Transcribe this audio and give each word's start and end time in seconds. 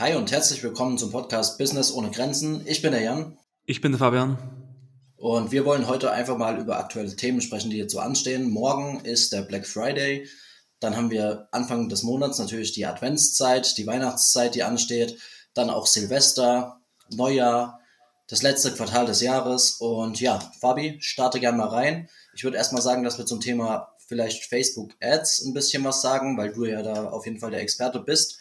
Hi 0.00 0.14
und 0.14 0.30
herzlich 0.30 0.62
willkommen 0.62 0.96
zum 0.96 1.10
Podcast 1.10 1.58
Business 1.58 1.90
ohne 1.90 2.12
Grenzen. 2.12 2.64
Ich 2.68 2.82
bin 2.82 2.92
der 2.92 3.02
Jan. 3.02 3.36
Ich 3.64 3.80
bin 3.80 3.90
der 3.90 3.98
Fabian. 3.98 4.38
Und 5.16 5.50
wir 5.50 5.64
wollen 5.64 5.88
heute 5.88 6.12
einfach 6.12 6.38
mal 6.38 6.60
über 6.60 6.78
aktuelle 6.78 7.16
Themen 7.16 7.40
sprechen, 7.40 7.70
die 7.70 7.78
jetzt 7.78 7.94
so 7.94 7.98
anstehen. 7.98 8.48
Morgen 8.48 9.00
ist 9.00 9.32
der 9.32 9.42
Black 9.42 9.66
Friday. 9.66 10.28
Dann 10.78 10.96
haben 10.96 11.10
wir 11.10 11.48
Anfang 11.50 11.88
des 11.88 12.04
Monats 12.04 12.38
natürlich 12.38 12.70
die 12.70 12.86
Adventszeit, 12.86 13.76
die 13.76 13.88
Weihnachtszeit, 13.88 14.54
die 14.54 14.62
ansteht. 14.62 15.18
Dann 15.52 15.68
auch 15.68 15.88
Silvester, 15.88 16.80
Neujahr, 17.10 17.80
das 18.28 18.42
letzte 18.42 18.70
Quartal 18.70 19.06
des 19.06 19.20
Jahres. 19.20 19.80
Und 19.80 20.20
ja, 20.20 20.38
Fabi, 20.60 20.98
starte 21.00 21.40
gerne 21.40 21.58
mal 21.58 21.70
rein. 21.70 22.08
Ich 22.34 22.44
würde 22.44 22.56
erstmal 22.56 22.82
sagen, 22.82 23.02
dass 23.02 23.18
wir 23.18 23.26
zum 23.26 23.40
Thema 23.40 23.96
vielleicht 24.06 24.44
Facebook 24.44 24.92
Ads 25.00 25.44
ein 25.46 25.54
bisschen 25.54 25.82
was 25.82 26.02
sagen, 26.02 26.38
weil 26.38 26.52
du 26.52 26.66
ja 26.66 26.82
da 26.82 27.08
auf 27.08 27.26
jeden 27.26 27.40
Fall 27.40 27.50
der 27.50 27.62
Experte 27.62 27.98
bist 27.98 28.38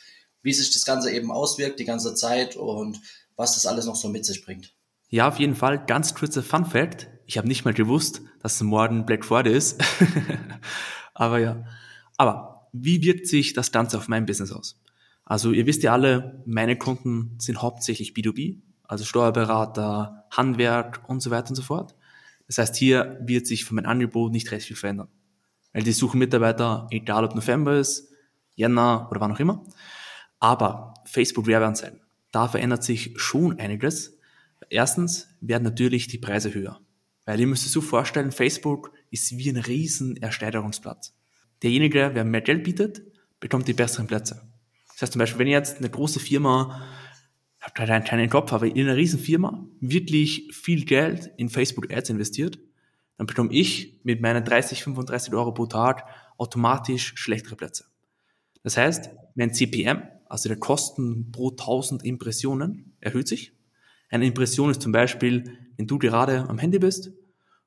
wie 0.47 0.53
sich 0.53 0.71
das 0.71 0.85
Ganze 0.85 1.11
eben 1.11 1.29
auswirkt 1.29 1.79
die 1.79 1.85
ganze 1.85 2.15
Zeit 2.15 2.55
und 2.55 3.01
was 3.35 3.55
das 3.55 3.65
alles 3.65 3.85
noch 3.85 3.95
so 3.95 4.07
mit 4.07 4.25
sich 4.25 4.43
bringt. 4.43 4.73
Ja, 5.09 5.27
auf 5.27 5.39
jeden 5.39 5.55
Fall. 5.55 5.85
Ganz 5.85 6.15
kurzer 6.15 6.41
Fun 6.41 6.65
Fact. 6.65 7.09
Ich 7.25 7.37
habe 7.37 7.47
nicht 7.47 7.65
mal 7.65 7.73
gewusst, 7.73 8.21
dass 8.41 8.61
morgen 8.61 9.05
Black 9.05 9.25
Friday 9.25 9.55
ist. 9.55 9.83
Aber 11.13 11.39
ja. 11.39 11.65
Aber 12.15 12.69
wie 12.71 13.03
wirkt 13.03 13.27
sich 13.27 13.53
das 13.53 13.71
Ganze 13.71 13.97
auf 13.97 14.07
mein 14.07 14.25
Business 14.25 14.51
aus? 14.51 14.79
Also 15.25 15.51
ihr 15.51 15.65
wisst 15.65 15.83
ja 15.83 15.91
alle, 15.91 16.41
meine 16.45 16.77
Kunden 16.77 17.35
sind 17.39 17.61
hauptsächlich 17.61 18.13
B2B, 18.13 18.61
also 18.83 19.03
Steuerberater, 19.03 20.25
Handwerk 20.31 21.03
und 21.09 21.21
so 21.21 21.29
weiter 21.29 21.49
und 21.49 21.55
so 21.55 21.61
fort. 21.61 21.93
Das 22.47 22.57
heißt, 22.57 22.77
hier 22.77 23.19
wird 23.21 23.45
sich 23.47 23.65
von 23.65 23.75
meinem 23.75 23.87
Angebot 23.87 24.31
nicht 24.31 24.49
recht 24.51 24.65
viel 24.65 24.77
verändern. 24.77 25.09
Weil 25.73 25.83
die 25.83 25.91
suchen 25.91 26.19
Mitarbeiter, 26.19 26.87
egal 26.91 27.25
ob 27.25 27.35
November 27.35 27.77
ist, 27.77 28.09
Jänner 28.55 29.07
oder 29.11 29.21
wann 29.21 29.33
auch 29.33 29.39
immer. 29.39 29.63
Aber 30.39 30.93
Facebook 31.05 31.47
Werbeanzeigen, 31.47 32.01
da 32.31 32.47
verändert 32.47 32.83
sich 32.83 33.13
schon 33.15 33.59
einiges. 33.59 34.17
Erstens 34.69 35.29
werden 35.41 35.63
natürlich 35.63 36.07
die 36.07 36.17
Preise 36.17 36.53
höher. 36.53 36.79
Weil 37.25 37.39
ihr 37.39 37.47
müsst 37.47 37.65
es 37.65 37.71
so 37.71 37.81
vorstellen, 37.81 38.31
Facebook 38.31 38.91
ist 39.11 39.37
wie 39.37 39.49
ein 39.49 39.57
riesen 39.57 40.15
Ersteigerungsplatz. 40.17 41.13
Derjenige, 41.63 42.11
der 42.13 42.23
mehr 42.23 42.41
Geld 42.41 42.63
bietet, 42.63 43.01
bekommt 43.39 43.67
die 43.67 43.73
besseren 43.73 44.07
Plätze. 44.07 44.47
Das 44.93 45.01
heißt 45.01 45.13
zum 45.13 45.19
Beispiel, 45.19 45.39
wenn 45.39 45.47
ihr 45.47 45.57
jetzt 45.57 45.77
eine 45.77 45.89
große 45.89 46.19
Firma, 46.19 46.81
habt 47.59 47.79
halt 47.79 47.89
einen 47.89 48.05
kleinen 48.05 48.29
Kopf, 48.29 48.53
aber 48.53 48.65
in 48.67 48.87
einer 48.87 48.95
riesen 48.95 49.19
Firma 49.19 49.67
wirklich 49.79 50.49
viel 50.53 50.85
Geld 50.85 51.31
in 51.37 51.49
Facebook 51.49 51.91
Ads 51.91 52.09
investiert, 52.09 52.59
dann 53.17 53.27
bekomme 53.27 53.51
ich 53.51 53.99
mit 54.03 54.21
meinen 54.21 54.43
30, 54.43 54.83
35 54.83 55.33
Euro 55.33 55.51
pro 55.51 55.65
Tag 55.65 56.05
automatisch 56.37 57.13
schlechtere 57.15 57.55
Plätze. 57.55 57.85
Das 58.63 58.77
heißt, 58.77 59.09
mein 59.35 59.53
CPM 59.53 60.03
also 60.29 60.49
der 60.49 60.57
Kosten 60.57 61.31
pro 61.31 61.51
1000 61.51 62.03
Impressionen, 62.03 62.95
erhöht 62.99 63.27
sich. 63.27 63.53
Eine 64.09 64.25
Impression 64.25 64.69
ist 64.69 64.81
zum 64.81 64.91
Beispiel, 64.91 65.57
wenn 65.75 65.87
du 65.87 65.97
gerade 65.97 66.47
am 66.49 66.57
Handy 66.57 66.79
bist 66.79 67.11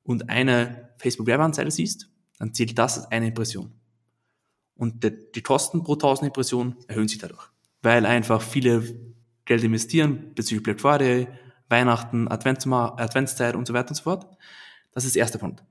und 0.02 0.30
eine 0.30 0.91
Facebook-Werbeanzeige 0.98 1.70
siehst, 1.70 2.08
dann 2.39 2.55
zählt 2.55 2.78
das 2.78 2.98
als 2.98 3.11
eine 3.11 3.28
Impression. 3.28 3.72
Und 4.75 5.05
die 5.05 5.42
Kosten 5.42 5.83
pro 5.83 5.92
1000 5.92 6.28
Impressionen 6.28 6.77
erhöhen 6.89 7.08
sich 7.08 7.19
dadurch, 7.19 7.50
weil 7.83 8.06
einfach 8.06 8.41
viele 8.41 8.83
Geld 9.45 9.62
investieren 9.62 10.33
bezüglich 10.34 10.62
Black 10.62 10.80
Friday, 10.80 11.28
Weihnachten, 11.69 12.28
Adventszeit 12.28 13.55
und 13.55 13.67
so 13.67 13.74
weiter 13.74 13.91
und 13.91 13.97
so 13.97 14.05
fort. 14.05 14.27
Das 14.92 15.05
ist 15.05 15.17
der 15.17 15.20
erste 15.20 15.39
Punkt. 15.39 15.62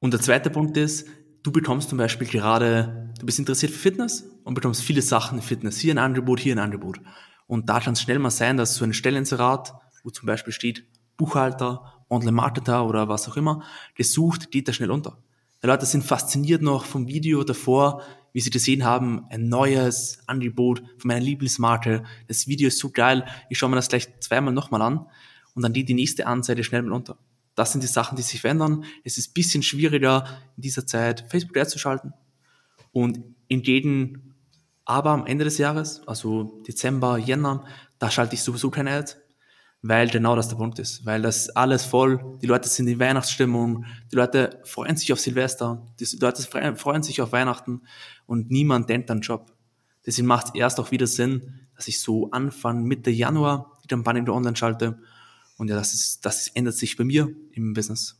Und 0.00 0.12
der 0.12 0.20
zweite 0.20 0.50
Punkt 0.50 0.76
ist, 0.76 1.08
du 1.42 1.50
bekommst 1.50 1.88
zum 1.88 1.98
Beispiel 1.98 2.28
gerade, 2.28 3.12
du 3.18 3.26
bist 3.26 3.38
interessiert 3.38 3.72
für 3.72 3.78
Fitness 3.78 4.28
und 4.48 4.54
bekommst 4.54 4.82
viele 4.82 5.02
Sachen 5.02 5.42
Fitness. 5.42 5.78
Hier 5.78 5.92
ein 5.92 5.98
Angebot, 5.98 6.40
hier 6.40 6.54
ein 6.54 6.58
Angebot. 6.58 7.02
Und 7.46 7.68
da 7.68 7.80
kann 7.80 7.92
es 7.92 8.00
schnell 8.00 8.18
mal 8.18 8.30
sein, 8.30 8.56
dass 8.56 8.76
so 8.76 8.84
ein 8.84 8.94
Stellinserat, 8.94 9.74
wo 10.02 10.08
zum 10.08 10.24
Beispiel 10.24 10.54
steht 10.54 10.86
Buchhalter, 11.18 12.02
Online-Marketer 12.08 12.86
oder 12.86 13.10
was 13.10 13.28
auch 13.28 13.36
immer, 13.36 13.62
gesucht, 13.94 14.50
geht 14.50 14.66
da 14.66 14.72
schnell 14.72 14.90
unter. 14.90 15.18
Die 15.62 15.66
Leute 15.66 15.84
sind 15.84 16.02
fasziniert 16.02 16.62
noch 16.62 16.86
vom 16.86 17.08
Video 17.08 17.44
davor, 17.44 18.00
wie 18.32 18.40
sie 18.40 18.48
gesehen 18.48 18.86
haben, 18.86 19.26
ein 19.28 19.50
neues 19.50 20.20
Angebot 20.26 20.78
von 20.96 21.08
meiner 21.08 21.20
Lieblingsmarke. 21.20 22.04
Das 22.26 22.46
Video 22.46 22.68
ist 22.68 22.78
so 22.78 22.88
geil, 22.88 23.26
ich 23.50 23.58
schaue 23.58 23.68
mir 23.68 23.76
das 23.76 23.90
gleich 23.90 24.08
zweimal 24.20 24.54
nochmal 24.54 24.80
an 24.80 25.04
und 25.52 25.60
dann 25.60 25.74
geht 25.74 25.90
die 25.90 25.94
nächste 25.94 26.26
Anzeige 26.26 26.64
schnell 26.64 26.80
mal 26.80 26.92
unter. 26.92 27.18
Das 27.54 27.72
sind 27.72 27.82
die 27.82 27.86
Sachen, 27.88 28.16
die 28.16 28.22
sich 28.22 28.40
verändern. 28.40 28.84
Es 29.04 29.18
ist 29.18 29.28
ein 29.28 29.34
bisschen 29.34 29.62
schwieriger 29.62 30.24
in 30.56 30.62
dieser 30.62 30.86
Zeit 30.86 31.26
Facebook 31.28 31.58
Ads. 31.58 31.76
Und 32.92 33.20
in 33.48 33.62
jedem, 33.62 34.28
aber 34.88 35.10
am 35.10 35.26
Ende 35.26 35.44
des 35.44 35.58
Jahres, 35.58 36.00
also 36.06 36.62
Dezember, 36.66 37.18
Jänner, 37.18 37.64
da 37.98 38.10
schalte 38.10 38.34
ich 38.34 38.42
sowieso 38.42 38.70
keine 38.70 38.92
Ads, 38.92 39.18
weil 39.82 40.08
genau 40.08 40.34
das 40.34 40.48
der 40.48 40.56
Punkt 40.56 40.78
ist. 40.78 41.04
Weil 41.04 41.20
das 41.20 41.50
alles 41.50 41.84
voll, 41.84 42.38
die 42.40 42.46
Leute 42.46 42.70
sind 42.70 42.88
in 42.88 42.98
Weihnachtsstimmung, 42.98 43.84
die 44.10 44.16
Leute 44.16 44.62
freuen 44.64 44.96
sich 44.96 45.12
auf 45.12 45.20
Silvester, 45.20 45.86
die 46.00 46.06
Leute 46.18 46.42
freuen 46.76 47.02
sich 47.02 47.20
auf 47.20 47.32
Weihnachten 47.32 47.82
und 48.26 48.50
niemand 48.50 48.88
denkt 48.88 49.10
an 49.10 49.20
Job. 49.20 49.52
Deswegen 50.06 50.26
macht 50.26 50.48
es 50.48 50.54
erst 50.54 50.80
auch 50.80 50.90
wieder 50.90 51.06
Sinn, 51.06 51.68
dass 51.76 51.86
ich 51.86 52.00
so 52.00 52.30
Anfang 52.30 52.82
Mitte 52.84 53.10
Januar 53.10 53.78
die 53.84 53.88
Kampagne 53.88 54.24
online 54.32 54.56
schalte 54.56 54.98
und 55.58 55.68
ja, 55.68 55.76
das 55.76 55.92
ist, 55.92 56.24
das 56.24 56.48
ändert 56.48 56.76
sich 56.76 56.96
bei 56.96 57.04
mir 57.04 57.28
im 57.52 57.74
Business. 57.74 58.16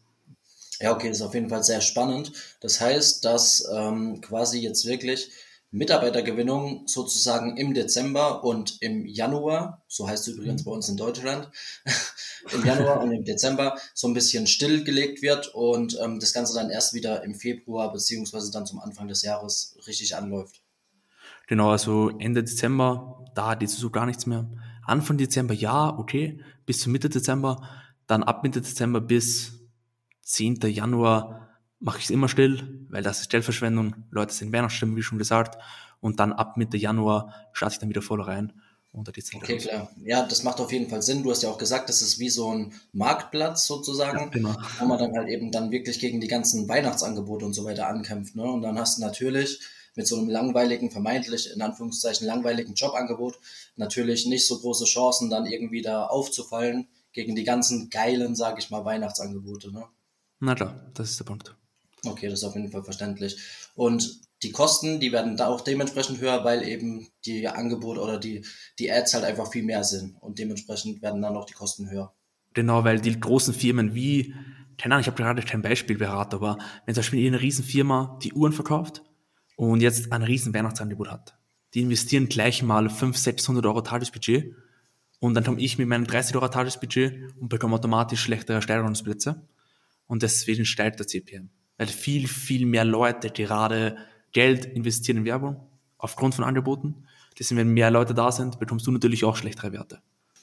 Ja, 0.80 0.92
okay, 0.92 1.08
das 1.08 1.18
ist 1.18 1.22
auf 1.22 1.34
jeden 1.34 1.48
Fall 1.48 1.64
sehr 1.64 1.80
spannend. 1.80 2.32
Das 2.60 2.78
heißt, 2.78 3.24
dass 3.24 3.66
ähm, 3.72 4.20
quasi 4.20 4.60
jetzt 4.60 4.84
wirklich 4.84 5.30
Mitarbeitergewinnung 5.70 6.86
sozusagen 6.86 7.56
im 7.58 7.74
Dezember 7.74 8.42
und 8.42 8.80
im 8.80 9.04
Januar, 9.04 9.82
so 9.86 10.08
heißt 10.08 10.28
es 10.28 10.34
übrigens 10.34 10.64
bei 10.64 10.70
uns 10.70 10.88
in 10.88 10.96
Deutschland, 10.96 11.50
im 12.52 12.64
Januar 12.64 13.02
und 13.02 13.12
im 13.12 13.24
Dezember 13.24 13.76
so 13.92 14.08
ein 14.08 14.14
bisschen 14.14 14.46
stillgelegt 14.46 15.20
wird 15.20 15.48
und 15.48 15.98
ähm, 16.02 16.20
das 16.20 16.32
Ganze 16.32 16.54
dann 16.54 16.70
erst 16.70 16.94
wieder 16.94 17.22
im 17.22 17.34
Februar 17.34 17.92
beziehungsweise 17.92 18.50
dann 18.50 18.64
zum 18.64 18.80
Anfang 18.80 19.08
des 19.08 19.22
Jahres 19.22 19.76
richtig 19.86 20.16
anläuft. 20.16 20.62
Genau, 21.48 21.70
also 21.70 22.10
Ende 22.18 22.44
Dezember, 22.44 23.24
da 23.34 23.48
hat 23.48 23.62
jetzt 23.62 23.76
so 23.76 23.90
gar 23.90 24.06
nichts 24.06 24.26
mehr. 24.26 24.48
Anfang 24.86 25.18
Dezember 25.18 25.54
ja, 25.54 25.98
okay, 25.98 26.40
bis 26.64 26.80
zur 26.80 26.92
Mitte 26.92 27.10
Dezember. 27.10 27.68
Dann 28.06 28.22
ab 28.22 28.42
Mitte 28.42 28.62
Dezember 28.62 29.02
bis 29.02 29.52
10. 30.22 30.60
Januar 30.62 31.47
mache 31.81 31.99
ich 31.99 32.05
es 32.05 32.11
immer 32.11 32.28
still, 32.28 32.87
weil 32.89 33.03
das 33.03 33.21
ist 33.21 33.31
Geldverschwendung. 33.31 33.94
Leute 34.11 34.34
sind 34.34 34.53
Weihnachtsstimmung, 34.53 34.97
wie 34.97 35.03
schon 35.03 35.19
gesagt. 35.19 35.59
Und 36.00 36.21
dann 36.21 36.33
ab 36.33 36.56
Mitte 36.56 36.77
Januar 36.77 37.34
starte 37.53 37.75
ich 37.75 37.78
dann 37.78 37.89
wieder 37.89 38.03
voll 38.03 38.21
rein. 38.21 38.53
Und 38.93 39.06
da 39.06 39.12
geht's 39.12 39.33
okay, 39.34 39.59
klar. 39.59 39.91
Ja, 40.03 40.27
das 40.27 40.43
macht 40.43 40.61
auf 40.61 40.72
jeden 40.72 40.89
Fall 40.89 41.03
Sinn. 41.03 41.22
Du 41.22 41.31
hast 41.31 41.43
ja 41.43 41.50
auch 41.50 41.59
gesagt, 41.59 41.89
das 41.89 42.00
ist 42.00 42.19
wie 42.19 42.31
so 42.31 42.53
ein 42.53 42.72
Marktplatz 42.93 43.66
sozusagen, 43.66 44.19
ja, 44.19 44.27
genau. 44.27 44.56
wo 44.78 44.87
man 44.87 44.99
dann 44.99 45.12
halt 45.12 45.28
eben 45.28 45.53
dann 45.53 45.71
wirklich 45.71 46.00
gegen 46.00 46.21
die 46.21 46.27
ganzen 46.27 46.69
Weihnachtsangebote 46.69 47.44
und 47.44 47.53
so 47.53 47.65
weiter 47.65 47.87
ankämpft. 47.87 48.34
Ne? 48.34 48.45
Und 48.45 48.62
dann 48.62 48.78
hast 48.78 48.99
du 48.99 49.03
natürlich 49.03 49.60
mit 49.95 50.06
so 50.06 50.16
einem 50.16 50.28
langweiligen, 50.28 50.91
vermeintlich 50.91 51.53
in 51.53 51.60
Anführungszeichen 51.60 52.27
langweiligen 52.27 52.75
Jobangebot 52.75 53.39
natürlich 53.77 54.27
nicht 54.27 54.47
so 54.47 54.59
große 54.59 54.84
Chancen, 54.84 55.28
dann 55.28 55.45
irgendwie 55.45 55.83
da 55.83 56.06
aufzufallen 56.06 56.89
gegen 57.12 57.34
die 57.34 57.45
ganzen 57.45 57.91
geilen, 57.91 58.34
sag 58.34 58.59
ich 58.59 58.71
mal, 58.71 58.84
Weihnachtsangebote. 58.84 59.72
Ne? 59.72 59.84
Na 60.41 60.55
klar, 60.55 60.91
das 60.95 61.10
ist 61.10 61.21
der 61.21 61.25
Punkt. 61.25 61.55
Okay, 62.04 62.28
das 62.28 62.41
ist 62.41 62.44
auf 62.44 62.54
jeden 62.54 62.70
Fall 62.70 62.84
verständlich. 62.84 63.36
Und 63.75 64.20
die 64.42 64.53
Kosten, 64.53 65.00
die 65.00 65.12
werden 65.12 65.36
da 65.36 65.48
auch 65.48 65.60
dementsprechend 65.60 66.20
höher, 66.20 66.44
weil 66.44 66.62
eben 66.62 67.09
die 67.25 67.48
Angebote 67.48 68.00
oder 68.00 68.19
die, 68.19 68.44
die 68.78 68.91
Ads 68.91 69.14
halt 69.14 69.25
einfach 69.25 69.50
viel 69.50 69.64
mehr 69.64 69.82
sind 69.82 70.16
und 70.20 70.38
dementsprechend 70.38 71.03
werden 71.03 71.22
dann 71.22 71.36
auch 71.36 71.44
die 71.44 71.54
Kosten 71.54 71.91
höher. 71.91 72.12
Genau, 72.54 72.84
weil 72.84 73.00
die 73.00 73.19
großen 73.19 73.53
Firmen 73.53 73.94
wie, 73.94 74.34
keine 74.78 74.94
Ahnung, 74.94 75.03
ich 75.03 75.06
habe 75.09 75.20
gerade 75.20 75.42
kein 75.42 75.62
Beispiel 75.62 75.98
beraten, 75.98 76.36
aber 76.36 76.59
wenn 76.86 76.94
zum 76.94 77.03
Beispiel 77.03 77.26
eine 77.26 77.41
Riesenfirma 77.41 78.19
die 78.22 78.32
Uhren 78.32 78.53
verkauft 78.53 79.03
und 79.56 79.80
jetzt 79.80 80.12
ein 80.12 80.22
riesen 80.22 80.54
Weihnachtsangebot 80.54 81.10
hat. 81.10 81.36
Die 81.75 81.80
investieren 81.80 82.28
gleich 82.28 82.62
mal 82.62 82.88
500, 82.88 83.16
600 83.16 83.66
Euro 83.66 83.80
Tagesbudget 83.82 84.54
und 85.20 85.34
dann 85.34 85.44
komme 85.44 85.60
ich 85.60 85.78
mit 85.78 85.89
meinem 85.89 86.06
30 86.06 86.36
Euro 86.36 86.48
Tagesbudget 86.48 87.34
und 87.41 87.48
bekomme 87.48 87.74
automatisch 87.74 88.21
schlechtere 88.21 88.62
Steigerungsplätze 88.62 89.47
und 90.06 90.22
deswegen 90.22 90.65
steigt 90.65 91.00
der 91.00 91.06
CPM. 91.06 91.50
Weil 91.78 91.86
viel, 91.86 92.28
viel 92.28 92.66
mehr 92.66 92.84
Leute 92.84 93.30
gerade 93.30 93.97
Geld 94.33 94.66
investieren 94.66 95.19
in 95.19 95.25
Werbung 95.25 95.66
aufgrund 95.97 96.34
von 96.34 96.45
Angeboten. 96.45 97.07
Deswegen, 97.39 97.60
wenn 97.60 97.69
mehr 97.69 97.91
Leute 97.91 98.15
da 98.15 98.30
sind, 98.33 98.59
bekommst 98.59 98.86
du 98.86 98.91
natürlich 98.91 99.25
auch 99.25 99.36
schlechtere 99.36 99.72
Werte. 99.72 100.01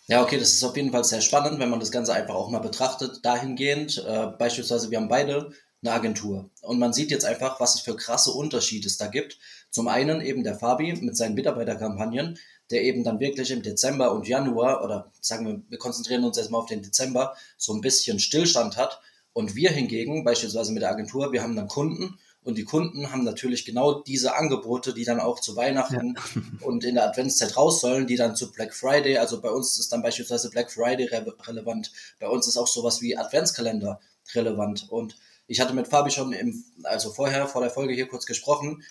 Ja, 0.07 0.21
okay, 0.21 0.37
das 0.37 0.53
ist 0.53 0.63
auf 0.63 0.77
jeden 0.77 0.91
Fall 0.91 1.03
sehr 1.03 1.21
spannend, 1.21 1.59
wenn 1.59 1.69
man 1.69 1.79
das 1.79 1.91
Ganze 1.91 2.13
einfach 2.13 2.35
auch 2.35 2.49
mal 2.49 2.59
betrachtet, 2.59 3.25
dahingehend. 3.25 4.03
Äh, 4.07 4.27
beispielsweise, 4.37 4.91
wir 4.91 4.99
haben 4.99 5.07
beide 5.07 5.51
eine 5.81 5.93
Agentur. 5.93 6.49
Und 6.61 6.79
man 6.79 6.93
sieht 6.93 7.11
jetzt 7.11 7.25
einfach, 7.25 7.59
was 7.59 7.75
es 7.75 7.81
für 7.81 7.95
krasse 7.95 8.31
Unterschiede 8.31 8.87
es 8.87 8.97
da 8.97 9.07
gibt. 9.07 9.39
Zum 9.71 9.87
einen 9.87 10.21
eben 10.21 10.43
der 10.43 10.55
Fabi 10.55 10.93
mit 10.93 11.17
seinen 11.17 11.35
Mitarbeiterkampagnen, 11.35 12.37
der 12.71 12.83
eben 12.83 13.03
dann 13.03 13.19
wirklich 13.19 13.51
im 13.51 13.61
Dezember 13.61 14.11
und 14.11 14.27
Januar, 14.27 14.83
oder 14.83 15.11
sagen 15.21 15.45
wir, 15.45 15.61
wir 15.69 15.77
konzentrieren 15.77 16.23
uns 16.23 16.37
jetzt 16.37 16.51
mal 16.51 16.59
auf 16.59 16.65
den 16.67 16.81
Dezember, 16.81 17.35
so 17.57 17.73
ein 17.73 17.81
bisschen 17.81 18.19
Stillstand 18.19 18.77
hat. 18.77 19.01
Und 19.35 19.53
wir 19.53 19.69
hingegen, 19.69 20.23
beispielsweise 20.23 20.71
mit 20.71 20.81
der 20.81 20.91
Agentur, 20.91 21.33
wir 21.33 21.43
haben 21.43 21.57
dann 21.57 21.67
Kunden 21.67 22.17
Und 22.41 22.57
die 22.57 22.63
Kunden 22.63 23.11
haben 23.11 23.25
natürlich 23.25 23.65
genau 23.65 23.99
diese 23.99 24.33
Angebote, 24.33 24.93
die 24.93 25.03
dann 25.03 25.19
auch 25.19 25.41
zu 25.41 25.57
Weihnachten 25.57 26.15
ja. 26.15 26.41
und 26.65 26.85
in 26.85 26.95
der 26.95 27.09
Adventszeit 27.09 27.57
raus 27.57 27.81
sollen, 27.81 28.07
die 28.07 28.15
dann 28.15 28.37
zu 28.37 28.53
Black 28.53 28.73
Friday, 28.73 29.17
also 29.17 29.41
bei 29.41 29.49
uns 29.49 29.77
ist 29.77 29.91
dann 29.91 30.01
beispielsweise 30.01 30.49
Black 30.51 30.71
Friday 30.71 31.07
re 31.07 31.35
relevant. 31.47 31.91
Bei 32.17 32.29
uns 32.29 32.47
ist 32.47 32.55
auch 32.55 32.67
sowas 32.67 33.01
wie 33.01 33.17
Adventskalender 33.17 33.99
relevant. 34.33 34.87
Und 34.89 35.17
ich 35.47 35.59
hatte 35.59 35.73
mit 35.73 35.89
Fabi 35.89 36.11
schon 36.11 36.31
im, 36.31 36.63
also 36.83 37.11
vorher, 37.11 37.47
vor 37.47 37.59
der 37.59 37.71
Folge 37.71 37.93
hier 37.93 38.07
kurz 38.07 38.25
gesprochen. 38.25 38.83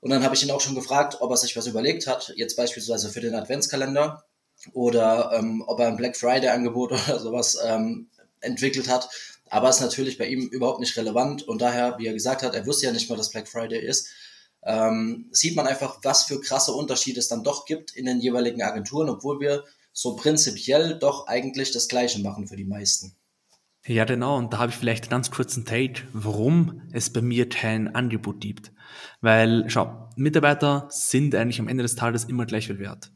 Und 0.00 0.08
dann 0.08 0.24
habe 0.24 0.34
ich 0.34 0.42
ihn 0.42 0.50
auch 0.50 0.62
schon 0.62 0.74
gefragt, 0.74 1.18
ob 1.20 1.30
er 1.30 1.36
sich 1.36 1.54
was 1.56 1.66
überlegt 1.66 2.06
hat, 2.06 2.32
jetzt 2.36 2.56
beispielsweise 2.56 3.10
für 3.10 3.20
den 3.20 3.34
Adventskalender 3.34 4.24
oder 4.72 5.32
ähm, 5.34 5.62
ob 5.66 5.78
er 5.78 5.88
ein 5.88 5.96
Black 5.96 6.16
Friday 6.16 6.48
Angebot 6.48 6.92
oder 7.08 7.18
sowas 7.18 7.58
ähm, 7.62 8.08
entwickelt 8.40 8.88
hat. 8.88 9.08
Aber 9.50 9.68
ist 9.68 9.80
natürlich 9.80 10.16
bei 10.16 10.26
ihm 10.26 10.46
überhaupt 10.48 10.80
nicht 10.80 10.96
relevant 10.96 11.42
und 11.42 11.60
daher, 11.60 11.96
wie 11.98 12.06
er 12.06 12.14
gesagt 12.14 12.42
hat, 12.42 12.54
er 12.54 12.66
wusste 12.66 12.86
ja 12.86 12.92
nicht 12.92 13.10
mal, 13.10 13.16
dass 13.16 13.30
Black 13.30 13.48
Friday 13.48 13.84
ist, 13.84 14.08
ähm, 14.62 15.26
sieht 15.32 15.56
man 15.56 15.66
einfach, 15.66 15.98
was 16.02 16.24
für 16.24 16.40
krasse 16.40 16.72
Unterschiede 16.72 17.18
es 17.18 17.28
dann 17.28 17.42
doch 17.42 17.66
gibt 17.66 17.96
in 17.96 18.06
den 18.06 18.20
jeweiligen 18.20 18.62
Agenturen, 18.62 19.08
obwohl 19.08 19.40
wir 19.40 19.64
so 19.92 20.16
prinzipiell 20.16 20.98
doch 20.98 21.26
eigentlich 21.26 21.72
das 21.72 21.88
Gleiche 21.88 22.20
machen 22.20 22.46
für 22.46 22.56
die 22.56 22.64
meisten. 22.64 23.16
Ja, 23.86 24.04
genau. 24.04 24.36
Und 24.36 24.52
da 24.52 24.58
habe 24.58 24.70
ich 24.70 24.76
vielleicht 24.76 25.04
einen 25.04 25.10
ganz 25.10 25.30
kurzen 25.30 25.64
Take, 25.64 26.02
warum 26.12 26.82
es 26.92 27.10
bei 27.10 27.22
mir 27.22 27.48
kein 27.48 27.94
Angebot 27.94 28.40
gibt. 28.40 28.72
Weil, 29.20 29.64
schau, 29.68 30.10
Mitarbeiter 30.16 30.86
sind 30.90 31.34
eigentlich 31.34 31.60
am 31.60 31.68
Ende 31.68 31.82
des 31.82 31.96
Tages 31.96 32.24
immer 32.24 32.44
gleich 32.44 32.66
viel 32.66 32.78
wert. 32.78 33.10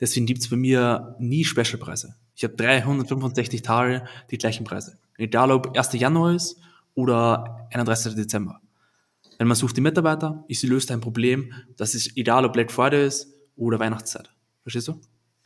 Deswegen 0.00 0.26
gibt 0.26 0.40
es 0.40 0.50
bei 0.50 0.56
mir 0.56 1.14
nie 1.20 1.44
Specialpreise. 1.44 2.16
Ich 2.40 2.44
habe 2.44 2.56
365 2.56 3.60
Tage 3.60 4.02
die 4.30 4.38
gleichen 4.38 4.64
Preise. 4.64 4.96
Egal 5.18 5.50
ob 5.50 5.76
1. 5.76 5.92
Januar 5.92 6.34
ist 6.34 6.56
oder 6.94 7.68
31. 7.70 8.14
Dezember. 8.14 8.62
Wenn 9.36 9.46
man 9.46 9.58
sucht 9.58 9.76
die 9.76 9.82
Mitarbeiter, 9.82 10.42
ich 10.48 10.62
löse 10.62 10.94
ein 10.94 11.02
Problem, 11.02 11.52
das 11.76 11.94
ist 11.94 12.16
egal 12.16 12.46
ob 12.46 12.54
Black 12.54 12.72
Friday 12.72 13.06
ist 13.06 13.26
oder 13.56 13.78
Weihnachtszeit. 13.78 14.30
Verstehst 14.62 14.88
du? 14.88 14.98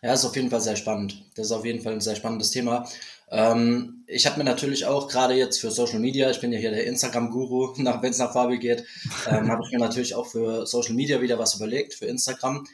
Ja, 0.02 0.12
ist 0.12 0.24
auf 0.24 0.36
jeden 0.36 0.50
Fall 0.50 0.60
sehr 0.60 0.76
spannend. 0.76 1.20
Das 1.34 1.46
ist 1.46 1.52
auf 1.52 1.64
jeden 1.64 1.82
Fall 1.82 1.94
ein 1.94 2.00
sehr 2.00 2.14
spannendes 2.14 2.52
Thema. 2.52 2.86
Ähm, 3.28 4.04
ich 4.06 4.24
habe 4.26 4.38
mir 4.38 4.44
natürlich 4.44 4.86
auch 4.86 5.08
gerade 5.08 5.34
jetzt 5.34 5.58
für 5.58 5.72
Social 5.72 5.98
Media, 5.98 6.30
ich 6.30 6.40
bin 6.40 6.52
ja 6.52 6.60
hier 6.60 6.70
der 6.70 6.86
Instagram-Guru, 6.86 7.76
wenn 7.76 8.10
es 8.12 8.18
nach 8.20 8.32
Fabi 8.32 8.60
geht, 8.60 8.84
ähm, 9.28 9.50
habe 9.50 9.62
ich 9.66 9.72
mir 9.72 9.80
natürlich 9.80 10.14
auch 10.14 10.28
für 10.28 10.64
Social 10.64 10.94
Media 10.94 11.20
wieder 11.20 11.40
was 11.40 11.56
überlegt, 11.56 11.94
für 11.94 12.06
Instagram. 12.06 12.64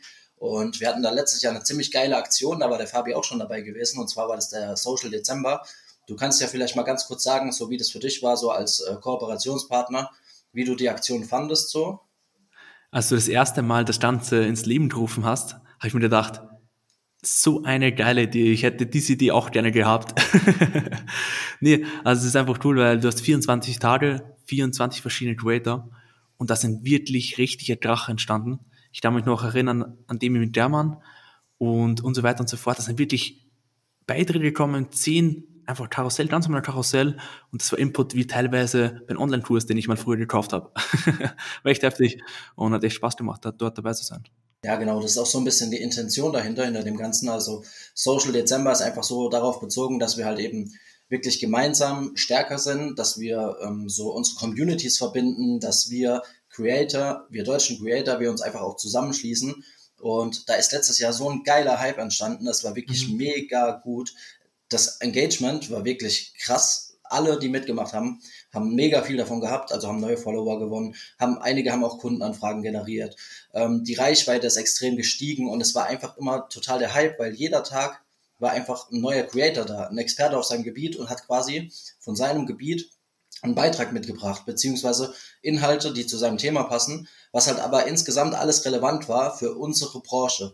Und 0.41 0.81
wir 0.81 0.89
hatten 0.89 1.03
da 1.03 1.11
letztes 1.11 1.43
Jahr 1.43 1.55
eine 1.55 1.63
ziemlich 1.63 1.93
geile 1.93 2.17
Aktion, 2.17 2.61
da 2.61 2.71
war 2.71 2.79
der 2.79 2.87
Fabi 2.87 3.15
auch 3.15 3.25
schon 3.25 3.39
dabei 3.39 3.61
gewesen, 3.61 4.01
und 4.01 4.09
zwar 4.09 4.27
war 4.27 4.37
das 4.37 4.49
der 4.49 4.75
Social 4.75 5.11
Dezember. 5.11 5.63
Du 6.07 6.17
kannst 6.17 6.41
ja 6.41 6.47
vielleicht 6.47 6.77
mal 6.77 6.83
ganz 6.83 7.07
kurz 7.07 7.25
sagen, 7.25 7.53
so 7.53 7.69
wie 7.69 7.77
das 7.77 7.91
für 7.91 7.99
dich 7.99 8.23
war, 8.23 8.39
so 8.39 8.51
als 8.51 8.81
äh, 8.81 8.97
Kooperationspartner, 9.03 10.11
wie 10.55 10.65
du 10.65 10.75
die 10.77 10.89
Aktion 10.89 11.25
fandest 11.25 11.69
so. 11.69 12.01
Als 12.91 13.11
du 13.11 13.17
das 13.17 13.29
erste 13.29 13.61
Mal 13.61 13.85
das 13.85 14.01
Ganze 14.01 14.43
ins 14.47 14.65
Leben 14.65 14.89
gerufen 14.89 15.27
hast, 15.27 15.53
habe 15.53 15.89
ich 15.89 15.93
mir 15.93 16.01
gedacht, 16.01 16.41
so 17.21 17.63
eine 17.65 17.95
geile 17.95 18.23
Idee. 18.23 18.51
Ich 18.51 18.63
hätte 18.63 18.87
diese 18.87 19.13
Idee 19.13 19.33
auch 19.33 19.51
gerne 19.51 19.73
gehabt. 19.73 20.19
nee, 21.61 21.85
also 22.03 22.21
es 22.21 22.29
ist 22.29 22.37
einfach 22.37 22.65
cool, 22.65 22.79
weil 22.79 22.99
du 22.99 23.09
hast 23.09 23.21
24 23.21 23.79
Tage, 23.79 24.35
24 24.47 25.03
verschiedene 25.03 25.37
Creator 25.37 25.91
und 26.39 26.49
da 26.49 26.57
sind 26.57 26.83
wirklich 26.83 27.37
richtige 27.37 27.77
Drachen 27.77 28.13
entstanden. 28.13 28.61
Ich 28.93 29.01
darf 29.01 29.15
mich 29.15 29.25
noch 29.25 29.45
erinnern 29.45 29.99
an 30.07 30.19
Demi 30.19 30.39
mit 30.39 30.57
Dermann 30.57 30.97
und, 31.59 32.03
und 32.03 32.15
so 32.15 32.23
weiter 32.23 32.41
und 32.41 32.49
so 32.49 32.57
fort. 32.57 32.79
Das 32.79 32.87
sind 32.87 32.99
wirklich 32.99 33.47
Beiträge 34.07 34.41
gekommen, 34.45 34.91
zehn 34.91 35.47
einfach 35.67 35.89
Karussell, 35.89 36.27
ganz 36.27 36.47
normal 36.47 36.63
Karussell 36.63 37.17
und 37.53 37.63
das 37.63 37.71
war 37.73 37.79
Input 37.79 38.15
wie 38.15 38.27
teilweise 38.27 39.03
beim 39.07 39.19
Online-Kurs, 39.19 39.67
den 39.67 39.79
ich 39.79 39.89
mal 39.89 39.97
früher 39.97 40.17
gekauft 40.17 40.53
habe. 40.53 40.73
war 41.63 41.71
echt 41.71 41.83
heftig 41.83 42.21
und 42.57 42.73
hat 42.73 42.85
echt 42.85 42.97
Spaß 42.97 43.17
gemacht, 43.17 43.45
dort 43.45 43.79
dabei 43.79 43.93
zu 43.93 44.05
sein. 44.05 44.25
Ja, 44.65 44.77
genau, 44.77 45.01
das 45.01 45.13
ist 45.13 45.19
auch 45.19 45.27
so 45.27 45.39
ein 45.39 45.45
bisschen 45.45 45.71
die 45.71 45.81
Intention 45.81 46.33
dahinter, 46.33 46.65
hinter 46.65 46.83
dem 46.83 46.97
Ganzen. 46.97 47.31
Also 47.31 47.65
Social 47.95 48.33
Dezember 48.33 48.73
ist 48.73 48.83
einfach 48.83 49.05
so 49.05 49.31
darauf 49.31 49.61
bezogen, 49.61 49.99
dass 49.99 50.19
wir 50.19 50.27
halt 50.27 50.39
eben 50.39 50.73
wirklich 51.09 51.41
gemeinsam 51.41 52.13
stärker 52.15 52.59
sind, 52.59 52.99
dass 52.99 53.19
wir 53.19 53.57
ähm, 53.63 53.89
so 53.89 54.13
unsere 54.13 54.39
Communities 54.39 54.99
verbinden, 54.99 55.61
dass 55.61 55.91
wir 55.91 56.23
Creator, 56.50 57.26
wir 57.31 57.44
deutschen 57.44 57.79
Creator, 57.79 58.20
wir 58.20 58.31
uns 58.31 58.43
einfach 58.43 58.61
auch 58.61 58.76
zusammenschließen. 58.76 59.64
Und 60.00 60.49
da 60.49 60.55
ist 60.55 60.73
letztes 60.73 60.99
Jahr 60.99 61.12
so 61.12 61.29
ein 61.29 61.43
geiler 61.44 61.79
Hype 61.79 61.99
entstanden. 61.99 62.47
Das 62.47 62.64
war 62.64 62.75
wirklich 62.75 63.08
mhm. 63.08 63.17
mega 63.17 63.73
gut. 63.73 64.14
Das 64.69 65.00
Engagement 65.00 65.70
war 65.70 65.85
wirklich 65.85 66.35
krass. 66.38 66.99
Alle, 67.02 67.41
die 67.41 67.49
mitgemacht 67.49 67.93
haben, 67.93 68.20
haben 68.52 68.75
mega 68.76 69.02
viel 69.02 69.17
davon 69.17 69.41
gehabt, 69.41 69.73
also 69.73 69.88
haben 69.88 69.99
neue 69.99 70.17
Follower 70.17 70.61
gewonnen, 70.61 70.94
haben 71.19 71.38
einige 71.38 71.73
haben 71.73 71.82
auch 71.82 71.99
Kundenanfragen 71.99 72.62
generiert. 72.62 73.17
Ähm, 73.53 73.82
die 73.82 73.94
Reichweite 73.94 74.46
ist 74.46 74.56
extrem 74.56 74.96
gestiegen 74.96 75.50
und 75.50 75.61
es 75.61 75.75
war 75.75 75.87
einfach 75.87 76.17
immer 76.19 76.49
total 76.49 76.79
der 76.79 76.94
Hype, 76.94 77.19
weil 77.19 77.35
jeder 77.35 77.64
Tag 77.64 78.05
war 78.38 78.53
einfach 78.53 78.91
ein 78.93 79.00
neuer 79.00 79.25
Creator 79.25 79.64
da, 79.64 79.88
ein 79.88 79.99
Experte 79.99 80.38
auf 80.38 80.44
seinem 80.44 80.62
Gebiet 80.62 80.94
und 80.94 81.11
hat 81.11 81.26
quasi 81.26 81.73
von 81.99 82.14
seinem 82.14 82.46
Gebiet 82.46 82.91
einen 83.43 83.55
Beitrag 83.55 83.93
mitgebracht, 83.93 84.45
beziehungsweise 84.47 85.15
Inhalte, 85.43 85.93
die 85.93 86.07
zu 86.07 86.17
seinem 86.19 86.39
Thema 86.39 86.65
passen, 86.65 87.09
was 87.33 87.47
halt 87.47 87.61
aber 87.61 87.87
insgesamt 87.87 88.35
alles 88.35 88.65
relevant 88.65 89.09
war 89.09 89.37
für 89.37 89.55
unsere 89.55 90.01
Branche. 90.01 90.53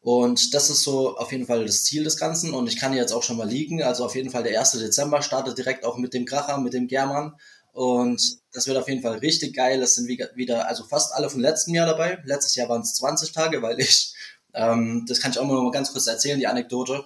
Und 0.00 0.52
das 0.52 0.68
ist 0.68 0.82
so 0.82 1.16
auf 1.16 1.32
jeden 1.32 1.46
Fall 1.46 1.64
das 1.64 1.84
Ziel 1.84 2.04
des 2.04 2.18
Ganzen. 2.18 2.52
Und 2.52 2.68
ich 2.68 2.78
kann 2.78 2.92
jetzt 2.92 3.12
auch 3.12 3.22
schon 3.22 3.38
mal 3.38 3.48
liegen. 3.48 3.82
Also 3.82 4.04
auf 4.04 4.14
jeden 4.14 4.28
Fall 4.28 4.42
der 4.42 4.60
1. 4.60 4.72
Dezember 4.72 5.22
startet 5.22 5.56
direkt 5.56 5.82
auch 5.82 5.96
mit 5.96 6.12
dem 6.12 6.26
Kracher, 6.26 6.58
mit 6.58 6.74
dem 6.74 6.88
German. 6.88 7.34
Und 7.72 8.38
das 8.52 8.66
wird 8.66 8.76
auf 8.76 8.86
jeden 8.86 9.00
Fall 9.00 9.18
richtig 9.18 9.56
geil. 9.56 9.82
Es 9.82 9.94
sind 9.94 10.06
wieder, 10.06 10.68
also 10.68 10.84
fast 10.84 11.14
alle 11.14 11.30
vom 11.30 11.40
letzten 11.40 11.74
Jahr 11.74 11.86
dabei. 11.86 12.18
Letztes 12.24 12.54
Jahr 12.54 12.68
waren 12.68 12.82
es 12.82 12.94
20 12.96 13.32
Tage, 13.32 13.62
weil 13.62 13.80
ich, 13.80 14.14
ähm, 14.52 15.06
das 15.08 15.20
kann 15.20 15.30
ich 15.30 15.38
auch 15.38 15.46
mal 15.46 15.70
ganz 15.70 15.90
kurz 15.90 16.06
erzählen, 16.06 16.38
die 16.38 16.46
Anekdote. 16.46 17.02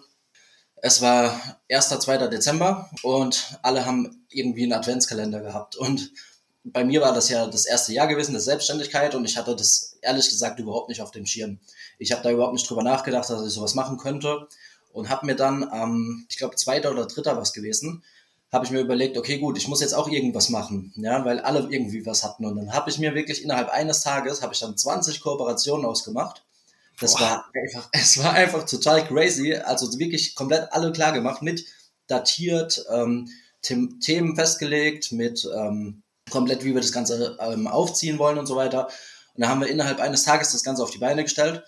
Es 0.82 1.02
war 1.02 1.40
1. 1.70 1.88
2. 1.88 2.28
Dezember 2.28 2.90
und 3.02 3.58
alle 3.62 3.84
haben 3.84 4.24
irgendwie 4.28 4.64
einen 4.64 4.74
Adventskalender 4.74 5.40
gehabt. 5.40 5.76
Und 5.76 6.12
bei 6.64 6.84
mir 6.84 7.00
war 7.00 7.12
das 7.12 7.28
ja 7.28 7.46
das 7.46 7.66
erste 7.66 7.92
Jahr 7.92 8.06
gewesen, 8.06 8.32
der 8.32 8.40
Selbstständigkeit 8.40 9.14
und 9.14 9.24
ich 9.24 9.36
hatte 9.36 9.56
das 9.56 9.96
ehrlich 10.02 10.28
gesagt 10.28 10.60
überhaupt 10.60 10.88
nicht 10.88 11.00
auf 11.00 11.10
dem 11.10 11.26
Schirm. 11.26 11.58
Ich 11.98 12.12
habe 12.12 12.22
da 12.22 12.30
überhaupt 12.30 12.52
nicht 12.52 12.68
drüber 12.68 12.82
nachgedacht, 12.82 13.28
dass 13.30 13.46
ich 13.46 13.52
sowas 13.52 13.74
machen 13.74 13.98
könnte 13.98 14.46
und 14.92 15.08
habe 15.08 15.26
mir 15.26 15.36
dann 15.36 15.68
ähm, 15.72 16.26
ich 16.28 16.36
glaube, 16.36 16.56
zweiter 16.56 16.90
oder 16.90 17.06
dritter 17.06 17.36
was 17.36 17.52
gewesen, 17.52 18.04
habe 18.52 18.64
ich 18.64 18.70
mir 18.70 18.80
überlegt, 18.80 19.16
okay, 19.18 19.38
gut, 19.38 19.58
ich 19.58 19.68
muss 19.68 19.80
jetzt 19.80 19.94
auch 19.94 20.08
irgendwas 20.08 20.48
machen, 20.48 20.92
ja, 20.96 21.24
weil 21.24 21.40
alle 21.40 21.60
irgendwie 21.70 22.06
was 22.06 22.24
hatten 22.24 22.44
und 22.44 22.56
dann 22.56 22.72
habe 22.72 22.90
ich 22.90 22.98
mir 22.98 23.14
wirklich 23.14 23.42
innerhalb 23.42 23.70
eines 23.70 24.02
Tages 24.02 24.42
habe 24.42 24.54
ich 24.54 24.60
dann 24.60 24.76
20 24.76 25.20
Kooperationen 25.20 25.86
ausgemacht 25.86 26.44
das 27.00 27.14
Boah. 27.14 27.20
war 27.20 27.50
einfach, 27.54 27.88
es 27.92 28.18
war 28.18 28.32
einfach 28.32 28.64
total 28.64 29.06
crazy. 29.06 29.54
Also 29.54 29.98
wirklich 29.98 30.34
komplett 30.34 30.72
alle 30.72 30.92
klar 30.92 31.12
gemacht, 31.12 31.42
mit 31.42 31.64
datiert, 32.06 32.84
ähm, 32.90 33.28
Themen 33.62 34.36
festgelegt, 34.36 35.12
mit 35.12 35.46
ähm, 35.54 36.02
komplett, 36.30 36.64
wie 36.64 36.74
wir 36.74 36.80
das 36.80 36.92
Ganze 36.92 37.36
ähm, 37.40 37.66
aufziehen 37.66 38.18
wollen 38.18 38.38
und 38.38 38.46
so 38.46 38.56
weiter. 38.56 38.88
Und 39.34 39.42
da 39.42 39.48
haben 39.48 39.60
wir 39.60 39.68
innerhalb 39.68 40.00
eines 40.00 40.22
Tages 40.24 40.52
das 40.52 40.62
Ganze 40.62 40.82
auf 40.82 40.90
die 40.90 40.98
Beine 40.98 41.22
gestellt. 41.22 41.62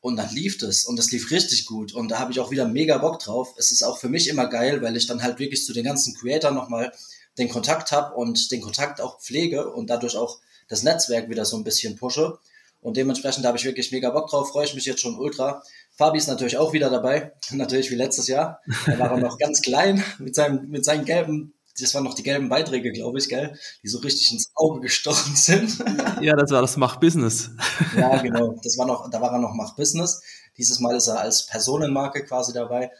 Und 0.00 0.16
dann 0.16 0.28
lief 0.34 0.58
das 0.58 0.84
und 0.84 0.98
das 0.98 1.10
lief 1.12 1.30
richtig 1.30 1.64
gut. 1.64 1.94
Und 1.94 2.10
da 2.10 2.18
habe 2.18 2.30
ich 2.30 2.38
auch 2.38 2.50
wieder 2.50 2.68
mega 2.68 2.98
Bock 2.98 3.20
drauf. 3.20 3.54
Es 3.56 3.70
ist 3.70 3.82
auch 3.82 3.96
für 3.96 4.10
mich 4.10 4.28
immer 4.28 4.48
geil, 4.48 4.82
weil 4.82 4.96
ich 4.96 5.06
dann 5.06 5.22
halt 5.22 5.38
wirklich 5.38 5.64
zu 5.64 5.72
den 5.72 5.84
ganzen 5.84 6.14
Creator 6.14 6.50
nochmal 6.50 6.92
den 7.38 7.48
Kontakt 7.48 7.90
habe 7.90 8.14
und 8.14 8.50
den 8.50 8.60
Kontakt 8.60 9.00
auch 9.00 9.18
pflege 9.20 9.70
und 9.70 9.88
dadurch 9.88 10.16
auch 10.16 10.40
das 10.68 10.82
Netzwerk 10.82 11.30
wieder 11.30 11.46
so 11.46 11.56
ein 11.56 11.64
bisschen 11.64 11.96
pushe. 11.96 12.38
Und 12.84 12.98
dementsprechend 12.98 13.46
habe 13.46 13.56
ich 13.56 13.64
wirklich 13.64 13.92
mega 13.92 14.10
Bock 14.10 14.28
drauf, 14.28 14.50
freue 14.50 14.66
ich 14.66 14.74
mich 14.74 14.84
jetzt 14.84 15.00
schon 15.00 15.18
ultra. 15.18 15.62
Fabi 15.96 16.18
ist 16.18 16.28
natürlich 16.28 16.58
auch 16.58 16.74
wieder 16.74 16.90
dabei, 16.90 17.32
natürlich 17.50 17.90
wie 17.90 17.94
letztes 17.94 18.28
Jahr. 18.28 18.60
Er 18.86 18.98
war 18.98 19.16
noch 19.16 19.38
ganz 19.38 19.62
klein 19.62 20.04
mit 20.18 20.34
seinem, 20.34 20.68
mit 20.68 20.84
seinen 20.84 21.06
gelben, 21.06 21.54
das 21.80 21.94
waren 21.94 22.04
noch 22.04 22.12
die 22.12 22.22
gelben 22.22 22.50
Beiträge, 22.50 22.92
glaube 22.92 23.18
ich, 23.18 23.30
gell, 23.30 23.58
die 23.82 23.88
so 23.88 23.98
richtig 24.00 24.30
ins 24.32 24.50
Auge 24.54 24.80
gestochen 24.80 25.34
sind. 25.34 25.82
Ja, 26.20 26.36
das 26.36 26.50
war 26.50 26.60
das 26.60 26.76
Mach 26.76 26.96
Business. 26.96 27.50
Ja, 27.96 28.18
genau. 28.18 28.54
Das 28.62 28.76
war 28.76 28.86
noch, 28.86 29.10
da 29.10 29.20
war 29.20 29.32
er 29.32 29.38
noch 29.38 29.54
Mach 29.54 29.74
Business. 29.76 30.22
Dieses 30.58 30.78
Mal 30.78 30.94
ist 30.94 31.08
er 31.08 31.20
als 31.20 31.46
Personenmarke 31.46 32.22
quasi 32.24 32.52
dabei. 32.52 32.90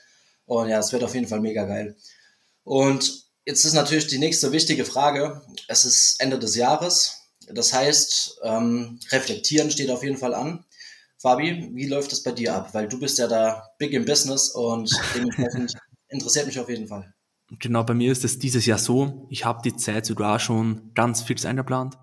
Und 0.47 0.69
ja, 0.69 0.79
es 0.79 0.93
wird 0.93 1.05
auf 1.05 1.15
jeden 1.15 1.29
Fall 1.29 1.41
mega 1.41 1.65
geil. 1.65 1.95
Und 2.65 3.27
jetzt 3.45 3.65
ist 3.65 3.75
natürlich 3.75 4.07
die 4.07 4.19
nächste 4.19 4.51
wichtige 4.51 4.87
Frage. 4.87 5.43
Es 5.69 5.85
ist 5.85 6.21
Ende 6.21 6.39
des 6.39 6.57
Jahres. 6.57 7.24
Das 7.53 7.73
heißt, 7.73 8.41
ähm, 8.43 8.99
reflektieren 9.11 9.71
steht 9.71 9.91
auf 9.91 10.03
jeden 10.03 10.17
Fall 10.17 10.35
an. 10.35 10.65
Fabi, 11.19 11.71
wie 11.73 11.87
läuft 11.87 12.13
das 12.13 12.23
bei 12.23 12.33
dir 12.33 12.55
ab? 12.55 12.75
Weil 12.75 12.89
du 12.89 12.99
bist 12.99 13.19
ja 13.19 13.27
da 13.27 13.71
big 13.79 13.93
im 13.93 14.05
Business 14.05 14.51
und 14.51 14.91
dementsprechend 15.15 15.75
interessiert 16.09 16.47
mich 16.47 16.61
auf 16.61 16.69
jeden 16.69 16.87
Fall. 16.87 17.15
Genau, 17.59 17.83
bei 17.85 17.95
mir 17.95 18.13
ist 18.13 18.25
es 18.25 18.39
dieses 18.39 18.67
Jahr 18.67 18.79
so, 18.79 19.27
ich 19.31 19.45
habe 19.45 19.63
die 19.65 19.77
Zeit 19.77 20.07
sogar 20.07 20.39
schon 20.39 20.93
ganz 20.95 21.23
fix 21.23 21.45
eingeplant. 21.45 21.97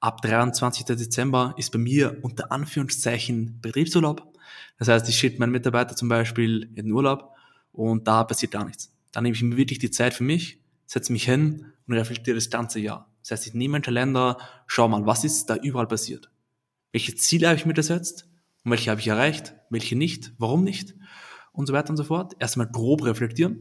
Ab 0.00 0.22
23. 0.22 0.84
Dezember 0.84 1.54
ist 1.56 1.70
bei 1.70 1.78
mir 1.78 2.18
unter 2.22 2.52
Anführungszeichen 2.52 3.60
Betriebsurlaub. 3.60 4.22
Das 4.78 4.88
heißt, 4.88 5.08
ich 5.08 5.18
schicke 5.18 5.38
meinen 5.38 5.52
Mitarbeiter 5.52 5.94
zum 5.94 6.08
Beispiel 6.08 6.70
in 6.74 6.86
den 6.86 6.92
Urlaub 6.92 7.34
und 7.72 8.08
da 8.08 8.24
passiert 8.24 8.52
gar 8.52 8.64
nichts. 8.64 8.90
Dann 9.12 9.24
nehme 9.24 9.34
ich 9.34 9.42
mir 9.42 9.56
wirklich 9.56 9.78
die 9.78 9.90
Zeit 9.90 10.14
für 10.14 10.24
mich, 10.24 10.58
setze 10.86 11.12
mich 11.12 11.24
hin 11.24 11.66
und 11.86 11.94
reflektiere 11.94 12.36
das 12.36 12.50
ganze 12.50 12.80
Jahr. 12.80 13.09
Das 13.22 13.32
heißt, 13.32 13.46
ich 13.48 13.54
nehme 13.54 13.72
meinen 13.72 13.82
Kalender, 13.82 14.38
schau 14.66 14.88
mal, 14.88 15.06
was 15.06 15.24
ist 15.24 15.50
da 15.50 15.56
überall 15.56 15.86
passiert? 15.86 16.30
Welche 16.92 17.14
Ziele 17.14 17.48
habe 17.48 17.56
ich 17.56 17.66
mir 17.66 17.74
gesetzt? 17.74 18.28
Und 18.64 18.70
welche 18.72 18.90
habe 18.90 19.00
ich 19.00 19.08
erreicht? 19.08 19.54
Welche 19.70 19.96
nicht? 19.96 20.32
Warum 20.38 20.64
nicht? 20.64 20.94
Und 21.52 21.66
so 21.66 21.72
weiter 21.72 21.90
und 21.90 21.96
so 21.96 22.04
fort. 22.04 22.34
Erstmal 22.38 22.66
grob 22.66 23.04
reflektieren. 23.04 23.56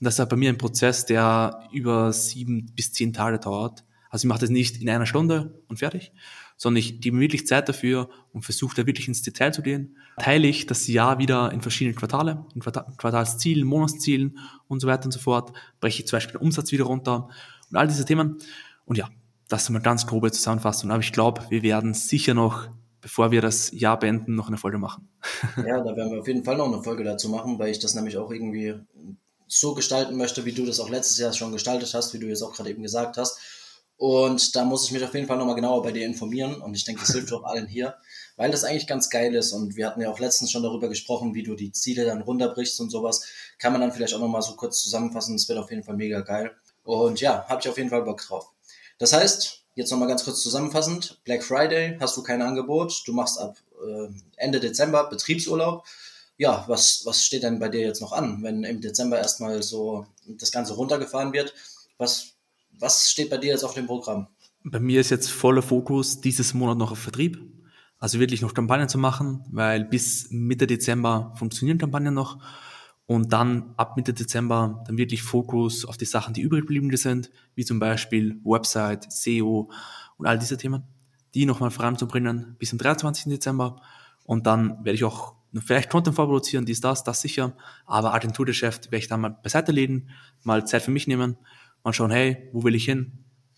Und 0.00 0.04
das 0.04 0.14
ist 0.14 0.18
halt 0.20 0.28
bei 0.28 0.36
mir 0.36 0.50
ein 0.50 0.58
Prozess, 0.58 1.06
der 1.06 1.68
über 1.72 2.12
sieben 2.12 2.72
bis 2.74 2.92
zehn 2.92 3.12
Tage 3.12 3.38
dauert. 3.38 3.84
Also 4.10 4.24
ich 4.24 4.28
mache 4.28 4.40
das 4.40 4.50
nicht 4.50 4.80
in 4.80 4.88
einer 4.88 5.06
Stunde 5.06 5.62
und 5.68 5.78
fertig, 5.78 6.12
sondern 6.56 6.78
ich 6.78 7.00
gebe 7.00 7.16
mir 7.16 7.22
wirklich 7.22 7.46
Zeit 7.46 7.68
dafür 7.68 8.08
und 8.32 8.42
versuche 8.42 8.74
da 8.76 8.86
wirklich 8.86 9.08
ins 9.08 9.22
Detail 9.22 9.52
zu 9.52 9.62
gehen. 9.62 9.96
Teile 10.18 10.48
ich 10.48 10.66
das 10.66 10.86
Jahr 10.86 11.18
wieder 11.18 11.52
in 11.52 11.60
verschiedene 11.60 11.94
Quartale, 11.94 12.46
in 12.54 12.60
Quartalszielen, 12.60 13.66
Monatszielen 13.66 14.38
und 14.66 14.80
so 14.80 14.86
weiter 14.86 15.04
und 15.04 15.12
so 15.12 15.18
fort. 15.18 15.52
Breche 15.80 16.02
ich 16.02 16.08
zum 16.08 16.16
Beispiel 16.16 16.38
den 16.38 16.42
Umsatz 16.42 16.72
wieder 16.72 16.84
runter 16.84 17.28
und 17.70 17.76
all 17.76 17.86
diese 17.86 18.04
Themen. 18.04 18.38
Und 18.88 18.98
ja, 18.98 19.08
das 19.48 19.64
ist 19.64 19.70
mal 19.70 19.80
ganz 19.80 20.06
grobe 20.06 20.32
Zusammenfassung. 20.32 20.90
Aber 20.90 21.00
ich 21.00 21.12
glaube, 21.12 21.42
wir 21.50 21.62
werden 21.62 21.94
sicher 21.94 22.34
noch, 22.34 22.68
bevor 23.00 23.30
wir 23.30 23.40
das 23.40 23.70
Jahr 23.72 23.98
beenden, 23.98 24.34
noch 24.34 24.48
eine 24.48 24.56
Folge 24.56 24.78
machen. 24.78 25.08
Ja, 25.56 25.80
da 25.80 25.96
werden 25.96 26.12
wir 26.12 26.20
auf 26.20 26.26
jeden 26.26 26.44
Fall 26.44 26.56
noch 26.56 26.72
eine 26.72 26.82
Folge 26.82 27.04
dazu 27.04 27.28
machen, 27.28 27.58
weil 27.58 27.70
ich 27.70 27.78
das 27.78 27.94
nämlich 27.94 28.16
auch 28.16 28.30
irgendwie 28.30 28.74
so 29.46 29.74
gestalten 29.74 30.16
möchte, 30.16 30.44
wie 30.44 30.52
du 30.52 30.66
das 30.66 30.80
auch 30.80 30.90
letztes 30.90 31.18
Jahr 31.18 31.32
schon 31.32 31.52
gestaltet 31.52 31.92
hast, 31.94 32.12
wie 32.12 32.18
du 32.18 32.26
jetzt 32.26 32.42
auch 32.42 32.52
gerade 32.52 32.70
eben 32.70 32.82
gesagt 32.82 33.16
hast 33.16 33.38
und 33.98 34.54
da 34.54 34.64
muss 34.64 34.84
ich 34.84 34.92
mich 34.92 35.02
auf 35.02 35.12
jeden 35.12 35.26
Fall 35.26 35.36
nochmal 35.38 35.56
genauer 35.56 35.82
bei 35.82 35.90
dir 35.90 36.06
informieren. 36.06 36.62
Und 36.62 36.74
ich 36.76 36.84
denke, 36.84 37.00
das 37.00 37.12
hilft 37.12 37.32
auch 37.32 37.42
allen 37.42 37.66
hier, 37.66 37.96
weil 38.36 38.52
das 38.52 38.62
eigentlich 38.62 38.86
ganz 38.86 39.10
geil 39.10 39.34
ist. 39.34 39.52
Und 39.52 39.74
wir 39.74 39.88
hatten 39.88 40.00
ja 40.00 40.08
auch 40.08 40.20
letztens 40.20 40.52
schon 40.52 40.62
darüber 40.62 40.88
gesprochen, 40.88 41.34
wie 41.34 41.42
du 41.42 41.56
die 41.56 41.72
Ziele 41.72 42.04
dann 42.04 42.22
runterbrichst 42.22 42.80
und 42.80 42.90
sowas. 42.90 43.26
Kann 43.58 43.72
man 43.72 43.80
dann 43.80 43.90
vielleicht 43.90 44.14
auch 44.14 44.20
nochmal 44.20 44.42
so 44.42 44.54
kurz 44.54 44.80
zusammenfassen. 44.80 45.34
Das 45.36 45.48
wird 45.48 45.58
auf 45.58 45.70
jeden 45.70 45.82
Fall 45.82 45.96
mega 45.96 46.20
geil. 46.20 46.52
Und 46.84 47.20
ja, 47.20 47.44
habe 47.48 47.60
ich 47.60 47.68
auf 47.68 47.76
jeden 47.76 47.90
Fall 47.90 48.02
Bock 48.02 48.22
drauf. 48.22 48.52
Das 48.98 49.12
heißt, 49.12 49.64
jetzt 49.74 49.90
nochmal 49.90 50.08
ganz 50.08 50.24
kurz 50.24 50.42
zusammenfassend. 50.42 51.20
Black 51.24 51.42
Friday 51.42 51.96
hast 52.00 52.16
du 52.16 52.22
kein 52.22 52.42
Angebot. 52.42 53.02
Du 53.06 53.12
machst 53.12 53.38
ab 53.38 53.56
äh, 53.86 54.08
Ende 54.36 54.60
Dezember 54.60 55.08
Betriebsurlaub. 55.08 55.84
Ja, 56.36 56.64
was, 56.68 57.02
was 57.04 57.24
steht 57.24 57.42
denn 57.42 57.58
bei 57.58 57.68
dir 57.68 57.80
jetzt 57.80 58.00
noch 58.00 58.12
an, 58.12 58.42
wenn 58.42 58.62
im 58.62 58.80
Dezember 58.80 59.18
erstmal 59.18 59.62
so 59.62 60.06
das 60.26 60.52
Ganze 60.52 60.74
runtergefahren 60.74 61.32
wird? 61.32 61.54
Was 61.96 62.38
was 62.80 63.10
steht 63.10 63.30
bei 63.30 63.38
dir 63.38 63.52
jetzt 63.52 63.64
auf 63.64 63.74
dem 63.74 63.86
Programm? 63.86 64.28
Bei 64.64 64.80
mir 64.80 65.00
ist 65.00 65.10
jetzt 65.10 65.30
voller 65.30 65.62
Fokus 65.62 66.20
dieses 66.20 66.54
Monat 66.54 66.78
noch 66.78 66.92
auf 66.92 66.98
Vertrieb. 66.98 67.38
Also 67.98 68.20
wirklich 68.20 68.42
noch 68.42 68.54
Kampagnen 68.54 68.88
zu 68.88 68.98
machen, 68.98 69.44
weil 69.50 69.84
bis 69.84 70.28
Mitte 70.30 70.66
Dezember 70.66 71.34
funktionieren 71.36 71.78
Kampagnen 71.78 72.14
noch. 72.14 72.38
Und 73.08 73.32
dann 73.32 73.74
ab 73.76 73.96
Mitte 73.96 74.12
Dezember 74.12 74.84
dann 74.86 74.96
wirklich 74.96 75.22
Fokus 75.22 75.84
auf 75.84 75.96
die 75.96 76.04
Sachen, 76.04 76.34
die 76.34 76.42
übrig 76.42 76.60
geblieben 76.60 76.94
sind, 76.96 77.30
wie 77.56 77.64
zum 77.64 77.80
Beispiel 77.80 78.38
Website, 78.44 79.10
SEO 79.10 79.70
und 80.18 80.26
all 80.26 80.38
diese 80.38 80.56
Themen, 80.56 80.84
die 81.34 81.46
nochmal 81.46 81.70
voranzubringen 81.70 82.54
bis 82.58 82.68
zum 82.68 82.78
23. 82.78 83.24
Dezember. 83.32 83.80
Und 84.24 84.46
dann 84.46 84.84
werde 84.84 84.94
ich 84.94 85.04
auch 85.04 85.34
vielleicht 85.64 85.90
Content 85.90 86.14
vorproduzieren, 86.14 86.66
dies, 86.66 86.80
das, 86.82 87.02
das 87.02 87.22
sicher. 87.22 87.56
Aber 87.86 88.12
Agenturgeschäft 88.14 88.92
werde 88.92 88.98
ich 88.98 89.08
dann 89.08 89.22
mal 89.22 89.30
beiseite 89.42 89.72
legen, 89.72 90.08
mal 90.44 90.66
Zeit 90.66 90.82
für 90.82 90.90
mich 90.90 91.06
nehmen 91.08 91.36
mal 91.88 91.92
schauen, 91.92 92.10
hey, 92.10 92.48
wo 92.52 92.64
will 92.64 92.74
ich 92.74 92.84
hin? 92.84 93.12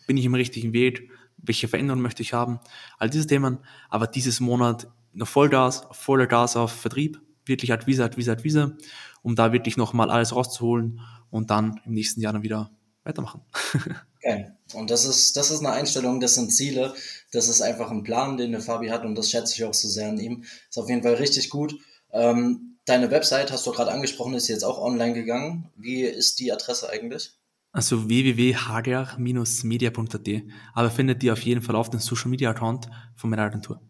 Bin 0.07 0.16
ich 0.16 0.25
im 0.25 0.35
richtigen 0.35 0.73
Weg? 0.73 1.11
Welche 1.37 1.69
Veränderungen 1.69 2.02
möchte 2.02 2.23
ich 2.23 2.33
haben? 2.33 2.61
All 2.99 3.11
diese 3.11 3.26
Themen. 3.26 3.59
Aber 3.88 4.07
dieses 4.07 4.40
Monat 4.40 4.88
noch 5.12 5.28
Vollgas, 5.28 5.87
voller 5.92 6.26
Gas 6.26 6.57
auf 6.57 6.73
Vertrieb, 6.73 7.21
wirklich 7.47 7.73
Advise, 7.73 8.04
Advise, 8.04 8.33
Advise, 8.33 8.76
um 9.23 9.37
da 9.37 9.53
wirklich 9.53 9.77
nochmal 9.77 10.11
alles 10.11 10.35
rauszuholen 10.35 11.00
und 11.31 11.50
dann 11.50 11.81
im 11.85 11.93
nächsten 11.93 12.21
Jahr 12.21 12.33
dann 12.33 12.43
wieder 12.43 12.71
weitermachen. 13.05 13.43
Geil. 14.23 14.57
Und 14.75 14.91
das 14.91 15.05
ist, 15.05 15.37
das 15.37 15.50
ist 15.50 15.61
eine 15.61 15.73
Einstellung, 15.73 16.21
das 16.21 16.35
sind 16.35 16.53
Ziele, 16.53 16.95
das 17.33 17.49
ist 17.49 17.62
einfach 17.62 17.91
ein 17.91 18.03
Plan, 18.03 18.37
den 18.37 18.53
der 18.53 18.61
Fabi 18.61 18.89
hat 18.89 19.05
und 19.05 19.15
das 19.15 19.31
schätze 19.31 19.55
ich 19.55 19.65
auch 19.65 19.75
so 19.75 19.89
sehr 19.89 20.11
an 20.11 20.19
ihm. 20.19 20.45
Ist 20.69 20.79
auf 20.79 20.89
jeden 20.89 21.03
Fall 21.03 21.15
richtig 21.15 21.50
gut. 21.50 21.75
Ähm, 22.12 22.79
deine 22.85 23.11
Website, 23.11 23.50
hast 23.50 23.67
du 23.67 23.73
gerade 23.73 23.93
angesprochen, 23.93 24.35
ist 24.35 24.49
jetzt 24.49 24.65
auch 24.65 24.79
online 24.79 25.15
gegangen. 25.15 25.71
Wie 25.77 26.03
ist 26.03 26.39
die 26.39 26.53
Adresse 26.53 26.91
eigentlich? 26.91 27.33
Also 27.73 28.09
www.hager-media.at, 28.09 30.29
aber 30.75 30.91
findet 30.91 31.23
ihr 31.23 31.33
auf 31.33 31.43
jeden 31.43 31.62
Fall 31.62 31.77
auf 31.77 31.89
den 31.89 32.00
Social 32.00 32.29
Media 32.29 32.50
Account 32.50 32.91
von 33.15 33.31
meiner 33.31 33.45
Agentur. 33.45 33.81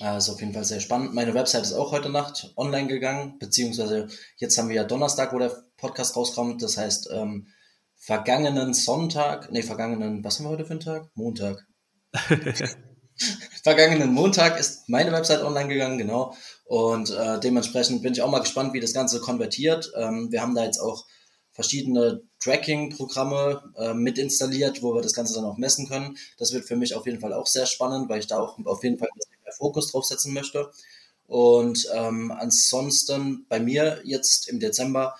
Also 0.00 0.32
auf 0.32 0.40
jeden 0.40 0.52
Fall 0.52 0.64
sehr 0.64 0.80
spannend. 0.80 1.14
Meine 1.14 1.34
Website 1.34 1.62
ist 1.62 1.72
auch 1.72 1.92
heute 1.92 2.10
Nacht 2.10 2.52
online 2.56 2.88
gegangen, 2.88 3.38
beziehungsweise 3.38 4.08
jetzt 4.36 4.58
haben 4.58 4.68
wir 4.68 4.76
ja 4.76 4.84
Donnerstag, 4.84 5.32
wo 5.32 5.38
der 5.38 5.64
Podcast 5.76 6.16
rauskommt. 6.16 6.62
Das 6.62 6.76
heißt, 6.76 7.10
ähm, 7.12 7.46
vergangenen 7.96 8.74
Sonntag, 8.74 9.50
nee, 9.50 9.62
vergangenen, 9.62 10.22
was 10.22 10.38
haben 10.38 10.46
wir 10.46 10.50
heute 10.50 10.64
für 10.64 10.72
einen 10.72 10.80
Tag? 10.80 11.10
Montag. 11.14 11.66
vergangenen 13.62 14.12
Montag 14.12 14.60
ist 14.60 14.88
meine 14.88 15.12
Website 15.12 15.42
online 15.42 15.68
gegangen, 15.68 15.98
genau. 15.98 16.36
Und 16.66 17.10
äh, 17.10 17.40
dementsprechend 17.40 18.02
bin 18.02 18.12
ich 18.12 18.22
auch 18.22 18.30
mal 18.30 18.40
gespannt, 18.40 18.74
wie 18.74 18.80
das 18.80 18.92
Ganze 18.92 19.20
konvertiert. 19.20 19.90
Ähm, 19.96 20.30
wir 20.30 20.42
haben 20.42 20.54
da 20.54 20.64
jetzt 20.64 20.78
auch 20.78 21.06
verschiedene 21.52 22.22
Tracking-Programme 22.40 23.72
äh, 23.78 23.94
mit 23.94 24.18
installiert, 24.18 24.82
wo 24.82 24.94
wir 24.94 25.00
das 25.00 25.14
Ganze 25.14 25.34
dann 25.34 25.44
auch 25.46 25.56
messen 25.56 25.88
können. 25.88 26.16
Das 26.38 26.52
wird 26.52 26.66
für 26.66 26.76
mich 26.76 26.94
auf 26.94 27.06
jeden 27.06 27.18
Fall 27.18 27.32
auch 27.32 27.46
sehr 27.46 27.64
spannend, 27.64 28.10
weil 28.10 28.20
ich 28.20 28.26
da 28.26 28.38
auch 28.38 28.58
auf 28.66 28.84
jeden 28.84 28.98
Fall 28.98 29.08
mehr 29.46 29.54
Fokus 29.54 29.92
drauf 29.92 30.04
setzen 30.04 30.34
möchte. 30.34 30.70
Und 31.26 31.88
ähm, 31.94 32.30
ansonsten 32.30 33.46
bei 33.48 33.58
mir 33.58 34.00
jetzt 34.04 34.48
im 34.48 34.60
Dezember 34.60 35.16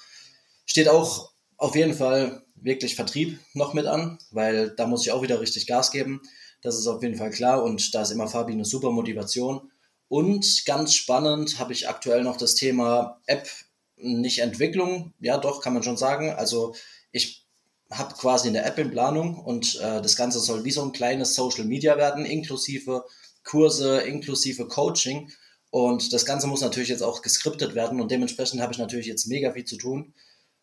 steht 0.67 0.89
auch 0.89 1.33
auf 1.57 1.75
jeden 1.75 1.95
Fall 1.95 2.45
wirklich 2.55 2.97
Vertrieb 2.97 3.39
noch 3.55 3.75
mit 3.75 3.87
an, 3.87 4.19
weil 4.31 4.71
da 4.71 4.87
muss 4.87 5.03
ich 5.03 5.13
auch 5.13 5.23
wieder 5.23 5.41
richtig 5.41 5.67
Gas 5.67 5.91
geben. 5.91 6.21
Das 6.63 6.77
ist 6.77 6.87
auf 6.87 7.03
jeden 7.03 7.17
Fall 7.17 7.31
klar 7.31 7.63
und 7.63 7.95
da 7.95 8.03
ist 8.03 8.11
immer 8.11 8.29
Fabi 8.29 8.53
eine 8.53 8.65
super 8.65 8.91
Motivation. 8.91 9.71
Und 10.09 10.65
ganz 10.67 10.95
spannend 10.95 11.59
habe 11.59 11.73
ich 11.73 11.89
aktuell 11.89 12.23
noch 12.23 12.37
das 12.37 12.55
Thema 12.55 13.21
App 13.27 13.49
nicht 13.97 14.41
Entwicklung, 14.41 15.15
ja 15.21 15.39
doch, 15.39 15.61
kann 15.61 15.75
man 15.75 15.83
schon 15.83 15.97
sagen. 15.97 16.31
Also 16.31 16.75
ich 17.13 17.47
habe 17.91 18.15
quasi 18.15 18.49
eine 18.49 18.65
App 18.65 18.79
in 18.79 18.91
Planung 18.91 19.39
und 19.39 19.77
äh, 19.81 20.03
das 20.03 20.17
Ganze 20.17 20.41
soll 20.41 20.65
wie 20.65 20.71
so 20.71 20.83
ein 20.83 20.93
kleines 20.93 21.35
Social 21.35 21.65
Media 21.65 21.97
werden, 21.97 22.25
inklusive 22.25 23.05
Kurse, 23.47 24.01
inklusive 24.01 24.69
Coaching. 24.69 25.31
Und 25.71 26.13
das 26.13 26.27
Ganze 26.27 26.47
muss 26.47 26.61
natürlich 26.61 26.89
jetzt 26.89 27.03
auch 27.03 27.23
geskriptet 27.23 27.75
werden 27.75 28.01
und 28.01 28.11
dementsprechend 28.11 28.61
habe 28.61 28.73
ich 28.73 28.79
natürlich 28.79 29.07
jetzt 29.07 29.27
mega 29.27 29.53
viel 29.53 29.65
zu 29.65 29.77
tun. 29.77 30.15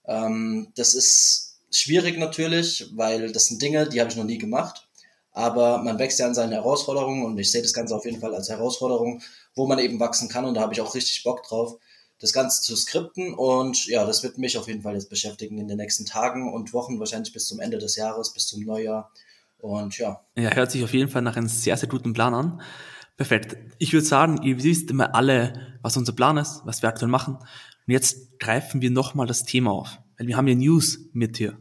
Ähm, 0.06 0.72
das 0.76 0.94
ist 0.94 1.58
schwierig 1.72 2.18
natürlich, 2.18 2.90
weil 2.94 3.32
das 3.32 3.48
sind 3.48 3.62
Dinge, 3.62 3.88
die 3.88 4.00
habe 4.00 4.10
ich 4.10 4.16
noch 4.16 4.24
nie 4.24 4.38
gemacht. 4.38 4.88
Aber 5.32 5.80
man 5.80 5.98
wächst 5.98 6.20
ja 6.20 6.28
an 6.28 6.36
seinen 6.36 6.52
Herausforderungen 6.52 7.26
und 7.26 7.38
ich 7.40 7.52
sehe 7.52 7.64
das 7.64 7.74
Ganze 7.74 7.96
auf 7.96 8.06
jeden 8.06 8.20
Fall 8.20 8.36
als 8.36 8.50
Herausforderung, 8.50 9.22
wo 9.56 9.66
man 9.66 9.80
eben 9.80 10.00
wachsen 10.00 10.30
kann 10.30 10.46
und 10.46 10.54
da 10.54 10.62
habe 10.62 10.74
ich 10.74 10.82
auch 10.82 10.94
richtig 10.94 11.24
Bock 11.24 11.44
drauf 11.44 11.80
das 12.24 12.32
Ganze 12.32 12.62
zu 12.62 12.76
skripten. 12.78 13.34
Und 13.34 13.86
ja, 13.88 14.06
das 14.06 14.24
wird 14.24 14.38
mich 14.38 14.58
auf 14.58 14.68
jeden 14.68 14.82
Fall 14.82 14.94
jetzt 14.94 15.10
beschäftigen 15.10 15.58
in 15.58 15.68
den 15.68 15.78
nächsten 15.78 16.06
Tagen 16.06 16.54
und 16.54 16.72
Wochen, 16.74 16.98
wahrscheinlich 17.00 17.34
bis 17.34 17.48
zum 17.48 17.60
Ende 17.60 17.78
des 17.78 17.98
Jahres, 17.98 18.32
bis 18.32 18.48
zum 18.48 18.64
Neujahr. 18.64 19.12
Und 19.64 19.98
ja. 19.98 20.20
Ja, 20.36 20.54
hört 20.54 20.72
sich 20.72 20.84
auf 20.84 20.94
jeden 20.94 21.10
Fall 21.10 21.22
nach 21.22 21.38
einem 21.38 21.48
sehr, 21.48 21.78
sehr 21.78 21.88
guten 21.88 22.12
Plan 22.12 22.34
an. 22.34 22.62
Perfekt. 23.16 23.56
Ich 23.80 23.94
würde 23.94 24.06
sagen, 24.06 24.44
ihr 24.44 24.62
wisst 24.62 24.92
immer 24.92 25.16
alle, 25.16 25.78
was 25.82 25.96
unser 25.96 26.12
Plan 26.12 26.36
ist, 26.36 26.64
was 26.66 26.82
wir 26.82 26.90
aktuell 26.90 27.10
machen. 27.10 27.36
Und 27.36 27.94
jetzt 27.94 28.40
greifen 28.40 28.82
wir 28.82 28.92
nochmal 28.92 29.26
das 29.26 29.46
Thema 29.46 29.72
auf. 29.72 30.00
Weil 30.18 30.28
wir 30.28 30.36
haben 30.36 30.50
ja 30.50 30.56
News 30.56 31.00
mit 31.14 31.38
hier 31.38 31.58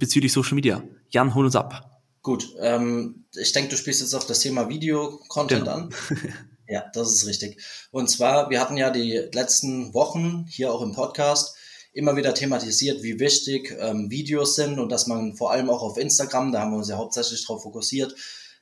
bezüglich 0.00 0.32
Social 0.32 0.56
Media. 0.56 0.82
Jan, 1.10 1.36
hol 1.36 1.44
uns 1.44 1.54
ab. 1.54 2.02
Gut, 2.20 2.52
ähm, 2.60 3.26
ich 3.32 3.52
denke, 3.52 3.70
du 3.70 3.76
spielst 3.76 4.00
jetzt 4.00 4.14
auf 4.14 4.26
das 4.26 4.40
Thema 4.40 4.68
Video-Content 4.68 5.60
genau. 5.60 5.76
an. 5.76 5.90
Ja, 6.68 6.82
das 6.94 7.12
ist 7.12 7.28
richtig. 7.28 7.62
Und 7.92 8.10
zwar, 8.10 8.50
wir 8.50 8.60
hatten 8.60 8.76
ja 8.76 8.90
die 8.90 9.28
letzten 9.32 9.94
Wochen 9.94 10.46
hier 10.48 10.72
auch 10.72 10.82
im 10.82 10.90
Podcast 10.90 11.55
immer 11.96 12.14
wieder 12.14 12.34
thematisiert, 12.34 13.02
wie 13.02 13.18
wichtig 13.18 13.74
ähm, 13.80 14.10
Videos 14.10 14.54
sind 14.54 14.78
und 14.78 14.90
dass 14.92 15.06
man 15.06 15.34
vor 15.34 15.50
allem 15.50 15.70
auch 15.70 15.82
auf 15.82 15.96
Instagram, 15.96 16.52
da 16.52 16.60
haben 16.60 16.72
wir 16.72 16.78
uns 16.78 16.90
ja 16.90 16.96
hauptsächlich 16.96 17.44
drauf 17.44 17.62
fokussiert, 17.62 18.14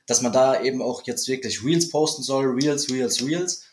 dass 0.05 0.21
man 0.21 0.31
da 0.31 0.61
eben 0.61 0.81
auch 0.81 1.03
jetzt 1.05 1.27
wirklich 1.27 1.63
Reels 1.63 1.89
posten 1.89 2.23
soll, 2.23 2.45
Reels, 2.45 2.89
Reels, 2.89 3.25
Reels. 3.25 3.63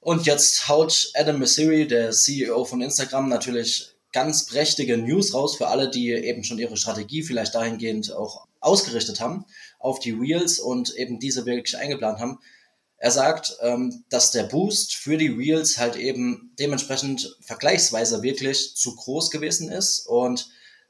Und 0.00 0.24
jetzt 0.24 0.68
haut 0.68 1.10
Adam 1.14 1.38
Messiri, 1.38 1.86
der 1.86 2.12
CEO 2.12 2.64
von 2.64 2.80
Instagram, 2.80 3.28
natürlich 3.28 3.96
ganz 4.12 4.46
prächtige 4.46 4.96
News 4.96 5.34
raus 5.34 5.56
für 5.56 5.66
alle, 5.66 5.90
die 5.90 6.12
eben 6.12 6.42
schon 6.42 6.58
ihre 6.58 6.78
Strategie 6.78 7.22
vielleicht 7.22 7.54
dahingehend 7.54 8.12
auch 8.12 8.46
ausgerichtet 8.60 9.20
haben 9.20 9.44
auf 9.78 9.98
die 9.98 10.12
Reels 10.12 10.58
und 10.58 10.94
eben 10.94 11.18
diese 11.18 11.44
wirklich 11.44 11.76
eingeplant 11.76 12.18
haben. 12.18 12.38
Er 13.06 13.12
sagt, 13.12 13.56
ähm, 13.60 14.02
dass 14.08 14.32
der 14.32 14.42
Boost 14.42 14.96
für 14.96 15.16
die 15.16 15.28
Reels 15.28 15.78
halt 15.78 15.94
eben 15.94 16.52
dementsprechend 16.58 17.38
vergleichsweise 17.40 18.20
wirklich 18.24 18.74
zu 18.74 18.96
groß 18.96 19.30
gewesen 19.30 19.70
ist 19.70 20.08
und 20.08 20.48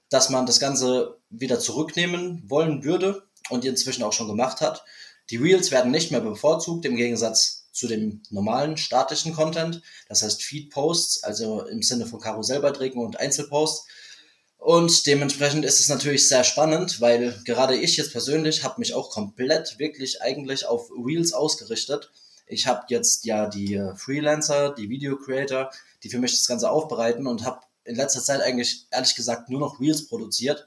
dass 0.08 0.30
man 0.30 0.46
das 0.46 0.58
Ganze 0.58 1.18
wieder 1.28 1.60
zurücknehmen 1.60 2.42
wollen 2.48 2.84
würde 2.84 3.28
und 3.50 3.66
inzwischen 3.66 4.02
auch 4.02 4.14
schon 4.14 4.28
gemacht 4.28 4.62
hat. 4.62 4.82
Die 5.28 5.36
Reels 5.36 5.70
werden 5.70 5.90
nicht 5.90 6.10
mehr 6.10 6.22
bevorzugt 6.22 6.86
im 6.86 6.96
Gegensatz 6.96 7.68
zu 7.72 7.86
dem 7.86 8.22
normalen 8.30 8.78
statischen 8.78 9.34
Content, 9.34 9.82
das 10.08 10.22
heißt 10.22 10.42
Feed-Posts, 10.42 11.22
also 11.22 11.66
im 11.66 11.82
Sinne 11.82 12.06
von 12.06 12.18
Karussellbeiträgen 12.18 13.04
und 13.04 13.20
Einzelposts. 13.20 13.86
Und 14.58 15.06
dementsprechend 15.06 15.64
ist 15.64 15.80
es 15.80 15.88
natürlich 15.88 16.28
sehr 16.28 16.42
spannend, 16.42 17.00
weil 17.00 17.40
gerade 17.44 17.76
ich 17.76 17.96
jetzt 17.96 18.12
persönlich 18.12 18.64
habe 18.64 18.80
mich 18.80 18.94
auch 18.94 19.10
komplett 19.10 19.78
wirklich 19.78 20.22
eigentlich 20.22 20.66
auf 20.66 20.90
Reels 20.90 21.32
ausgerichtet. 21.32 22.10
Ich 22.46 22.66
habe 22.66 22.84
jetzt 22.88 23.24
ja 23.24 23.48
die 23.48 23.74
äh, 23.74 23.94
Freelancer, 23.96 24.74
die 24.74 24.88
Video 24.88 25.16
Creator, 25.18 25.70
die 26.02 26.08
für 26.08 26.18
mich 26.18 26.32
das 26.32 26.46
Ganze 26.46 26.70
aufbereiten 26.70 27.26
und 27.26 27.44
habe 27.44 27.60
in 27.84 27.96
letzter 27.96 28.22
Zeit 28.22 28.40
eigentlich 28.40 28.86
ehrlich 28.90 29.14
gesagt 29.14 29.48
nur 29.48 29.60
noch 29.60 29.80
Reels 29.80 30.06
produziert. 30.08 30.66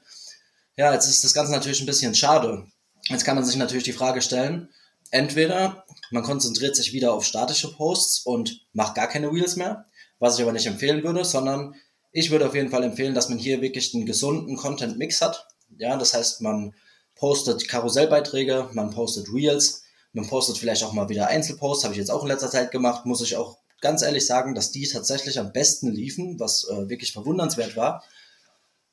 Ja, 0.76 0.92
jetzt 0.92 1.06
ist 1.06 1.24
das 1.24 1.34
Ganze 1.34 1.52
natürlich 1.52 1.80
ein 1.80 1.86
bisschen 1.86 2.14
schade. 2.14 2.66
Jetzt 3.08 3.24
kann 3.24 3.36
man 3.36 3.44
sich 3.44 3.56
natürlich 3.56 3.84
die 3.84 3.92
Frage 3.92 4.22
stellen, 4.22 4.68
entweder 5.10 5.84
man 6.10 6.22
konzentriert 6.22 6.76
sich 6.76 6.92
wieder 6.92 7.12
auf 7.12 7.24
statische 7.24 7.72
Posts 7.72 8.20
und 8.20 8.66
macht 8.72 8.94
gar 8.94 9.08
keine 9.08 9.30
Reels 9.30 9.56
mehr, 9.56 9.86
was 10.18 10.36
ich 10.36 10.42
aber 10.42 10.52
nicht 10.52 10.66
empfehlen 10.66 11.02
würde, 11.02 11.24
sondern 11.24 11.74
ich 12.12 12.30
würde 12.30 12.46
auf 12.46 12.54
jeden 12.54 12.70
Fall 12.70 12.82
empfehlen, 12.82 13.14
dass 13.14 13.28
man 13.28 13.38
hier 13.38 13.60
wirklich 13.60 13.94
einen 13.94 14.06
gesunden 14.06 14.56
Content-Mix 14.56 15.20
hat. 15.20 15.46
Ja, 15.78 15.96
das 15.96 16.14
heißt, 16.14 16.40
man 16.42 16.74
postet 17.14 17.68
Karussellbeiträge, 17.68 18.70
man 18.72 18.90
postet 18.90 19.32
Reels, 19.32 19.84
man 20.12 20.26
postet 20.26 20.58
vielleicht 20.58 20.82
auch 20.82 20.92
mal 20.92 21.08
wieder 21.08 21.28
Einzelposts, 21.28 21.84
habe 21.84 21.94
ich 21.94 21.98
jetzt 21.98 22.10
auch 22.10 22.22
in 22.22 22.28
letzter 22.28 22.50
Zeit 22.50 22.70
gemacht, 22.70 23.06
muss 23.06 23.20
ich 23.20 23.36
auch 23.36 23.58
ganz 23.80 24.02
ehrlich 24.02 24.26
sagen, 24.26 24.54
dass 24.54 24.72
die 24.72 24.86
tatsächlich 24.86 25.38
am 25.38 25.52
besten 25.52 25.90
liefen, 25.90 26.38
was 26.40 26.68
äh, 26.68 26.88
wirklich 26.88 27.12
verwundernswert 27.12 27.76
war. 27.76 28.02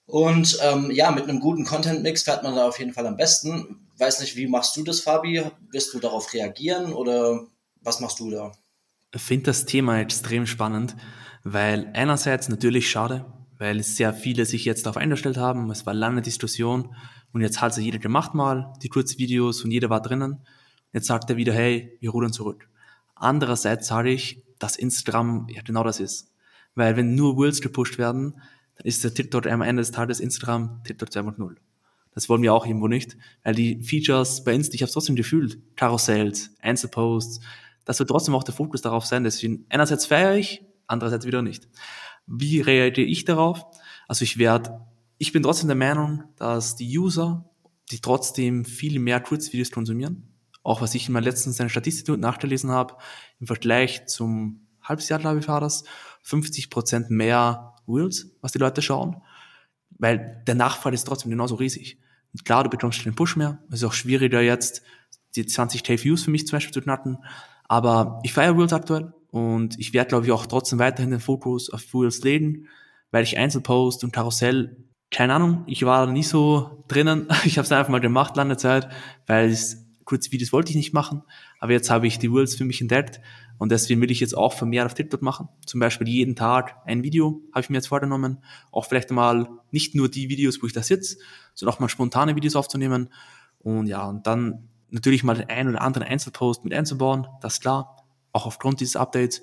Und 0.06 0.58
ähm, 0.64 0.90
ja, 0.92 1.12
mit 1.12 1.26
einem 1.26 1.40
guten 1.40 1.66
Content-Mix 1.66 2.24
fährt 2.24 2.44
man 2.44 2.56
da 2.56 2.68
auf 2.68 2.80
jeden 2.80 2.94
Fall 2.94 3.06
am 3.08 3.18
besten. 3.18 3.88
Weiß 3.98 4.22
nicht, 4.22 4.36
wie 4.38 4.48
machst 4.48 4.78
du 4.78 4.84
das, 4.84 5.02
Fabi? 5.02 5.44
Wirst 5.72 5.94
du 5.94 6.00
darauf 6.00 6.34
reagieren 6.34 6.94
oder 6.94 7.46
was 7.82 8.00
machst 8.00 8.20
du 8.20 8.30
da? 8.30 8.52
Ich 9.14 9.22
finde 9.22 9.46
das 9.46 9.66
Thema 9.66 10.00
extrem 10.00 10.46
spannend, 10.46 10.96
weil 11.54 11.90
einerseits 11.94 12.50
natürlich 12.50 12.90
schade, 12.90 13.26
weil 13.58 13.82
sehr 13.82 14.14
viele 14.14 14.46
sich 14.46 14.66
jetzt 14.66 14.86
darauf 14.86 14.98
eingestellt 14.98 15.38
haben, 15.38 15.72
es 15.72 15.86
war 15.86 15.94
lange 15.94 16.22
Diskussion 16.22 16.94
und 17.32 17.42
jetzt 17.42 17.62
hat 17.62 17.74
sich 17.74 17.86
jeder 17.86 18.00
gemacht 18.00 18.34
mal, 18.34 18.74
die 18.84 18.90
Kurzvideos 18.90 19.64
und 19.64 19.72
jeder 19.72 19.90
war 19.90 20.02
drinnen. 20.02 20.40
Jetzt 20.92 21.08
sagt 21.08 21.30
er 21.30 21.38
wieder, 21.38 21.54
hey, 21.54 21.98
wir 22.02 22.10
rudern 22.10 22.34
zurück. 22.34 22.68
Andererseits 23.16 23.88
sage 23.88 24.10
ich, 24.12 24.44
dass 24.60 24.76
Instagram 24.76 25.48
ja 25.50 25.62
genau 25.62 25.84
das 25.84 26.00
ist. 26.00 26.34
Weil 26.76 26.98
wenn 26.98 27.16
nur 27.16 27.42
Reels 27.42 27.62
gepusht 27.62 27.98
werden, 27.98 28.34
dann 28.76 28.86
ist 28.86 29.04
der 29.04 29.14
TikTok 29.14 29.48
am 29.48 29.62
Ende 29.62 29.82
des 29.82 29.92
Tages 29.92 30.20
Instagram 30.20 30.82
TikTok 30.84 31.10
2.0. 31.10 31.56
Das 32.14 32.30
wollen 32.30 32.42
wir 32.42 32.54
auch 32.54 32.66
irgendwo 32.66 32.88
nicht, 32.88 33.16
weil 33.44 33.56
die 33.56 33.82
Features 33.84 34.44
bei 34.44 34.54
Insta, 34.54 34.74
ich 34.74 34.82
habe 34.82 34.88
es 34.88 34.94
trotzdem 34.94 35.16
gefühlt, 35.16 35.60
Karussells, 35.76 36.52
Einzelposts, 36.62 37.40
das 37.86 38.00
wird 38.00 38.10
trotzdem 38.10 38.36
auch 38.36 38.44
der 38.44 38.54
Fokus 38.54 38.82
darauf 38.82 39.06
sein. 39.06 39.24
Deswegen 39.24 39.66
einerseits 39.70 40.08
feiere 40.08 40.36
ich, 40.36 40.67
andererseits 40.88 41.26
wieder 41.26 41.42
nicht. 41.42 41.68
Wie 42.26 42.62
reagiere 42.62 43.08
ich 43.08 43.26
darauf? 43.26 43.66
Also 44.08 44.24
ich 44.24 44.38
werde, 44.38 44.82
ich 45.18 45.32
bin 45.32 45.44
trotzdem 45.44 45.68
der 45.68 45.78
Meinung, 45.78 46.24
dass 46.36 46.76
die 46.76 46.98
User, 46.98 47.50
die 47.92 48.00
trotzdem 48.00 48.66
viel 48.66 49.00
mehr 49.00 49.20
Kurzvideos 49.20 49.72
konsumieren, 49.72 50.24
auch 50.64 50.82
was 50.82 50.96
ich 50.96 51.08
in 51.08 51.14
meiner 51.14 51.26
letzten 51.26 51.54
seiner 51.54 51.70
Statistik 51.70 52.18
nachgelesen 52.18 52.72
habe, 52.72 52.96
im 53.40 53.48
Vergleich 53.48 54.06
zum 54.08 54.68
Halbjahr, 54.82 55.20
glaube 55.20 55.40
ich, 55.40 55.48
war 55.48 55.62
das, 55.62 55.84
50 56.24 56.70
Prozent 56.70 57.10
mehr 57.10 57.76
Reels, 57.88 58.32
was 58.42 58.52
die 58.52 58.60
Leute 58.60 58.82
schauen, 58.82 59.22
weil 59.98 60.44
der 60.46 60.56
Nachfall 60.56 60.94
ist 60.94 61.06
trotzdem 61.06 61.32
genauso 61.32 61.56
riesig. 61.56 62.00
Und 62.34 62.44
klar, 62.44 62.64
du 62.64 62.70
bekommst 62.70 63.06
den 63.06 63.16
Push 63.16 63.38
mehr, 63.38 63.60
es 63.70 63.78
ist 63.78 63.84
auch 63.86 63.94
schwieriger 63.94 64.42
jetzt, 64.42 64.82
die 65.36 65.46
20k 65.46 66.04
Views 66.04 66.24
für 66.24 66.32
mich 66.32 66.48
zum 66.48 66.58
Beispiel 66.58 66.74
zu 66.74 66.82
knacken, 66.82 67.18
aber 67.66 68.20
ich 68.24 68.34
feiere 68.34 68.58
Reels 68.58 68.74
aktuell 68.74 69.14
und 69.32 69.78
ich 69.80 69.94
werde, 69.94 70.10
glaube 70.10 70.26
ich, 70.26 70.32
auch 70.32 70.46
trotzdem 70.46 70.80
weiterhin 70.80 71.12
den 71.12 71.20
Fokus 71.20 71.70
auf 71.70 71.84
Reels 71.94 72.24
legen, 72.24 72.68
weil 73.12 73.24
ich 73.24 73.38
Einzelpost 73.38 74.04
und 74.04 74.12
Karussell, 74.12 74.78
keine 75.12 75.34
Ahnung, 75.34 75.64
ich 75.68 75.86
war 75.86 76.06
da 76.06 76.12
nicht 76.12 76.28
so 76.28 76.84
drinnen. 76.88 77.28
Ich 77.46 77.58
habe 77.58 77.66
es 77.66 77.72
einfach 77.72 77.92
mal 77.92 78.00
gemacht 78.00 78.36
lange 78.36 78.58
Zeit, 78.58 78.90
weil 79.26 79.50
es 79.50 79.86
kurze 80.06 80.32
Videos 80.32 80.54
wollte 80.54 80.70
ich 80.70 80.78
nicht 80.78 80.94
machen, 80.94 81.24
aber 81.60 81.74
jetzt 81.74 81.90
habe 81.90 82.08
ich 82.08 82.18
die 82.18 82.28
Reels 82.28 82.56
für 82.56 82.64
mich 82.64 82.80
entdeckt 82.80 83.20
und 83.58 83.72
deswegen 83.72 84.00
will 84.02 84.12
ich 84.12 84.20
jetzt 84.20 84.38
auch 84.38 84.54
vermehrt 84.54 84.86
auf 84.86 84.94
TikTok 84.94 85.22
machen. 85.22 85.50
Zum 85.66 85.80
Beispiel 85.80 86.08
jeden 86.08 86.36
Tag 86.36 86.78
ein 86.86 87.04
Video 87.04 87.42
habe 87.52 87.62
ich 87.62 87.70
mir 87.70 87.78
jetzt 87.78 87.88
vorgenommen. 87.88 88.38
Auch 88.72 88.86
vielleicht 88.86 89.12
mal 89.12 89.50
nicht 89.72 89.96
nur 89.96 90.10
die 90.10 90.30
Videos, 90.30 90.62
wo 90.62 90.68
ich 90.68 90.74
da 90.74 90.84
sitze, 90.84 91.18
sondern 91.54 91.76
auch 91.76 91.80
mal 91.80 91.90
spontane 91.90 92.36
Videos 92.36 92.56
aufzunehmen. 92.56 93.10
Und 93.60 93.88
ja, 93.88 94.08
und 94.08 94.28
dann 94.28 94.70
natürlich 94.90 95.24
mal 95.24 95.36
den 95.36 95.50
einen 95.50 95.70
oder 95.70 95.82
anderen 95.82 96.08
Einzelpost 96.08 96.64
mit 96.64 96.74
einzubauen, 96.74 97.28
das 97.42 97.56
ist 97.56 97.62
klar, 97.62 98.07
auch 98.38 98.46
aufgrund 98.46 98.80
dieses 98.80 98.96
Updates. 98.96 99.42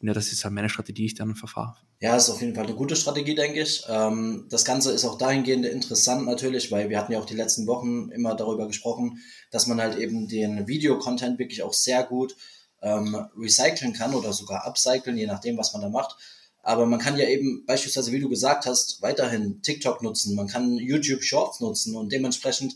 Ja, 0.00 0.12
das 0.12 0.32
ist 0.32 0.44
halt 0.44 0.52
meine 0.52 0.68
Strategie, 0.68 1.06
ich 1.06 1.14
dann 1.14 1.34
verfahre. 1.34 1.76
Ja, 2.00 2.14
ist 2.16 2.28
auf 2.28 2.40
jeden 2.42 2.54
Fall 2.54 2.64
eine 2.64 2.74
gute 2.74 2.94
Strategie, 2.94 3.34
denke 3.34 3.62
ich. 3.62 3.84
Ähm, 3.88 4.46
das 4.50 4.64
Ganze 4.64 4.92
ist 4.92 5.04
auch 5.06 5.16
dahingehend 5.16 5.64
interessant 5.64 6.26
natürlich, 6.26 6.70
weil 6.70 6.90
wir 6.90 6.98
hatten 6.98 7.12
ja 7.12 7.18
auch 7.18 7.24
die 7.24 7.36
letzten 7.36 7.66
Wochen 7.66 8.10
immer 8.10 8.34
darüber 8.34 8.66
gesprochen, 8.66 9.18
dass 9.50 9.66
man 9.66 9.80
halt 9.80 9.96
eben 9.96 10.28
den 10.28 10.68
Videocontent 10.68 11.38
wirklich 11.38 11.62
auch 11.62 11.72
sehr 11.72 12.04
gut 12.04 12.36
ähm, 12.82 13.16
recyceln 13.38 13.94
kann 13.94 14.14
oder 14.14 14.34
sogar 14.34 14.66
upcyclen, 14.66 15.16
je 15.16 15.26
nachdem, 15.26 15.56
was 15.56 15.72
man 15.72 15.80
da 15.80 15.88
macht. 15.88 16.16
Aber 16.62 16.84
man 16.84 17.00
kann 17.00 17.16
ja 17.16 17.26
eben 17.26 17.64
beispielsweise, 17.66 18.12
wie 18.12 18.20
du 18.20 18.28
gesagt 18.28 18.66
hast, 18.66 19.00
weiterhin 19.00 19.62
TikTok 19.62 20.02
nutzen, 20.02 20.34
man 20.34 20.48
kann 20.48 20.76
YouTube 20.76 21.22
Shorts 21.22 21.60
nutzen 21.60 21.96
und 21.96 22.12
dementsprechend, 22.12 22.74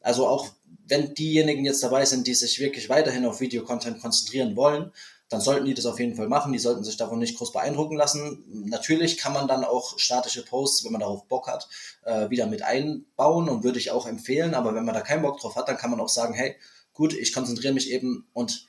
also 0.00 0.26
auch 0.26 0.48
wenn 0.88 1.14
diejenigen 1.14 1.64
jetzt 1.64 1.82
dabei 1.82 2.04
sind, 2.04 2.26
die 2.26 2.34
sich 2.34 2.58
wirklich 2.58 2.88
weiterhin 2.88 3.26
auf 3.26 3.40
Videocontent 3.40 4.00
konzentrieren 4.00 4.56
wollen, 4.56 4.92
dann 5.28 5.40
sollten 5.42 5.66
die 5.66 5.74
das 5.74 5.84
auf 5.84 6.00
jeden 6.00 6.16
Fall 6.16 6.28
machen. 6.28 6.52
Die 6.52 6.58
sollten 6.58 6.84
sich 6.84 6.96
davon 6.96 7.18
nicht 7.18 7.36
groß 7.36 7.52
beeindrucken 7.52 7.96
lassen. 7.96 8.44
Natürlich 8.66 9.18
kann 9.18 9.34
man 9.34 9.46
dann 9.46 9.64
auch 9.64 9.98
statische 9.98 10.44
Posts, 10.44 10.84
wenn 10.84 10.92
man 10.92 11.02
darauf 11.02 11.28
Bock 11.28 11.46
hat, 11.48 11.68
äh, 12.04 12.30
wieder 12.30 12.46
mit 12.46 12.62
einbauen 12.62 13.48
und 13.48 13.62
würde 13.62 13.78
ich 13.78 13.90
auch 13.90 14.06
empfehlen. 14.06 14.54
Aber 14.54 14.74
wenn 14.74 14.86
man 14.86 14.94
da 14.94 15.02
keinen 15.02 15.22
Bock 15.22 15.38
drauf 15.38 15.56
hat, 15.56 15.68
dann 15.68 15.76
kann 15.76 15.90
man 15.90 16.00
auch 16.00 16.08
sagen, 16.08 16.32
hey, 16.32 16.56
gut, 16.94 17.12
ich 17.12 17.34
konzentriere 17.34 17.74
mich 17.74 17.90
eben 17.90 18.26
und 18.32 18.66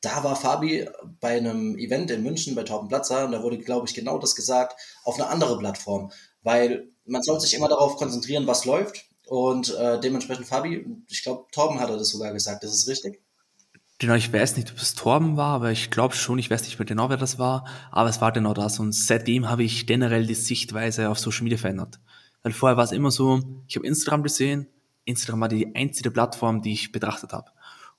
da 0.00 0.22
war 0.22 0.36
Fabi 0.36 0.88
bei 1.20 1.36
einem 1.36 1.76
Event 1.76 2.10
in 2.10 2.22
München 2.22 2.54
bei 2.54 2.62
Torben 2.62 2.88
Platzer 2.88 3.24
und 3.24 3.32
da 3.32 3.42
wurde, 3.42 3.58
glaube 3.58 3.86
ich, 3.86 3.94
genau 3.94 4.18
das 4.18 4.36
gesagt, 4.36 4.80
auf 5.04 5.16
eine 5.16 5.28
andere 5.28 5.58
Plattform. 5.58 6.12
Weil 6.42 6.88
man 7.04 7.22
soll 7.22 7.40
sich 7.40 7.54
immer 7.54 7.68
darauf 7.68 7.96
konzentrieren, 7.96 8.46
was 8.46 8.64
läuft 8.64 9.07
und 9.28 9.74
äh, 9.76 10.00
dementsprechend, 10.00 10.46
Fabi, 10.46 10.86
ich 11.08 11.22
glaube, 11.22 11.44
Torben 11.52 11.80
hat 11.80 11.90
er 11.90 11.98
das 11.98 12.08
sogar 12.08 12.32
gesagt, 12.32 12.64
das 12.64 12.72
ist 12.72 12.88
richtig. 12.88 13.20
Genau, 13.98 14.14
ich 14.14 14.32
weiß 14.32 14.56
nicht, 14.56 14.70
ob 14.70 14.78
es 14.78 14.94
Torben 14.94 15.36
war, 15.36 15.54
aber 15.54 15.72
ich 15.72 15.90
glaube 15.90 16.14
schon, 16.14 16.38
ich 16.38 16.50
weiß 16.50 16.62
nicht 16.62 16.78
mehr 16.78 16.86
genau, 16.86 17.10
wer 17.10 17.16
das 17.16 17.38
war, 17.38 17.66
aber 17.90 18.08
es 18.08 18.20
war 18.20 18.32
genau 18.32 18.54
das. 18.54 18.78
Und 18.78 18.92
seitdem 18.92 19.50
habe 19.50 19.64
ich 19.64 19.86
generell 19.86 20.24
die 20.24 20.34
Sichtweise 20.34 21.10
auf 21.10 21.18
Social 21.18 21.42
Media 21.42 21.58
verändert. 21.58 21.98
Weil 22.42 22.52
vorher 22.52 22.76
war 22.76 22.84
es 22.84 22.92
immer 22.92 23.10
so, 23.10 23.40
ich 23.66 23.76
habe 23.76 23.86
Instagram 23.86 24.22
gesehen, 24.22 24.68
Instagram 25.04 25.40
war 25.40 25.48
die 25.48 25.74
einzige 25.74 26.10
Plattform, 26.10 26.62
die 26.62 26.72
ich 26.72 26.92
betrachtet 26.92 27.32
habe. 27.32 27.50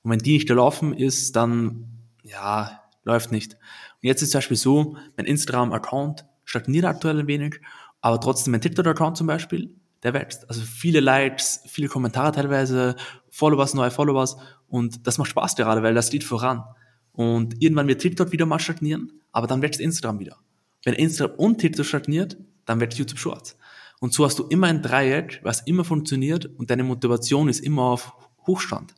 Und 0.02 0.12
wenn 0.12 0.20
die 0.20 0.34
nicht 0.34 0.50
laufen 0.50 0.94
ist, 0.94 1.36
dann, 1.36 1.86
ja, 2.24 2.82
läuft 3.04 3.32
nicht. 3.32 3.54
Und 3.56 4.08
jetzt 4.08 4.22
ist 4.22 4.32
zum 4.32 4.39
Beispiel 4.39 4.58
so, 4.58 4.98
mein 5.18 5.26
Instagram-Account 5.26 6.26
stagniert 6.46 6.86
aktuell 6.86 7.20
ein 7.20 7.28
wenig, 7.28 7.60
aber 8.02 8.20
trotzdem 8.22 8.52
mein 8.52 8.62
TikTok-Account 8.62 9.18
zum 9.18 9.28
Beispiel, 9.28 9.76
der 10.03 10.13
wächst. 10.13 10.47
Also 10.49 10.62
viele 10.62 10.99
Likes, 10.99 11.62
viele 11.67 11.88
Kommentare 11.88 12.31
teilweise, 12.31 12.95
Followers, 13.29 13.73
neue 13.73 13.91
Followers 13.91 14.38
und 14.67 15.05
das 15.07 15.17
macht 15.17 15.29
Spaß 15.29 15.55
gerade, 15.55 15.83
weil 15.83 15.93
das 15.93 16.09
geht 16.09 16.23
voran. 16.23 16.63
Und 17.12 17.62
irgendwann 17.62 17.88
wird 17.88 18.01
TikTok 18.01 18.31
wieder 18.31 18.45
mal 18.45 18.59
stagnieren, 18.59 19.12
aber 19.31 19.47
dann 19.47 19.62
wächst 19.62 19.81
Instagram 19.81 20.19
wieder. 20.19 20.38
Wenn 20.83 20.93
Instagram 20.93 21.38
und 21.38 21.57
TikTok 21.57 21.85
stagniert, 21.85 22.38
dann 22.65 22.79
wächst 22.79 22.97
YouTube 22.97 23.19
Shorts. 23.19 23.57
Und 23.99 24.13
so 24.13 24.23
hast 24.23 24.39
du 24.39 24.47
immer 24.47 24.67
ein 24.67 24.81
Dreieck, 24.81 25.41
was 25.43 25.62
immer 25.62 25.83
funktioniert 25.83 26.45
und 26.45 26.69
deine 26.69 26.83
Motivation 26.83 27.49
ist 27.49 27.59
immer 27.59 27.83
auf 27.83 28.13
Hochstand. 28.47 28.95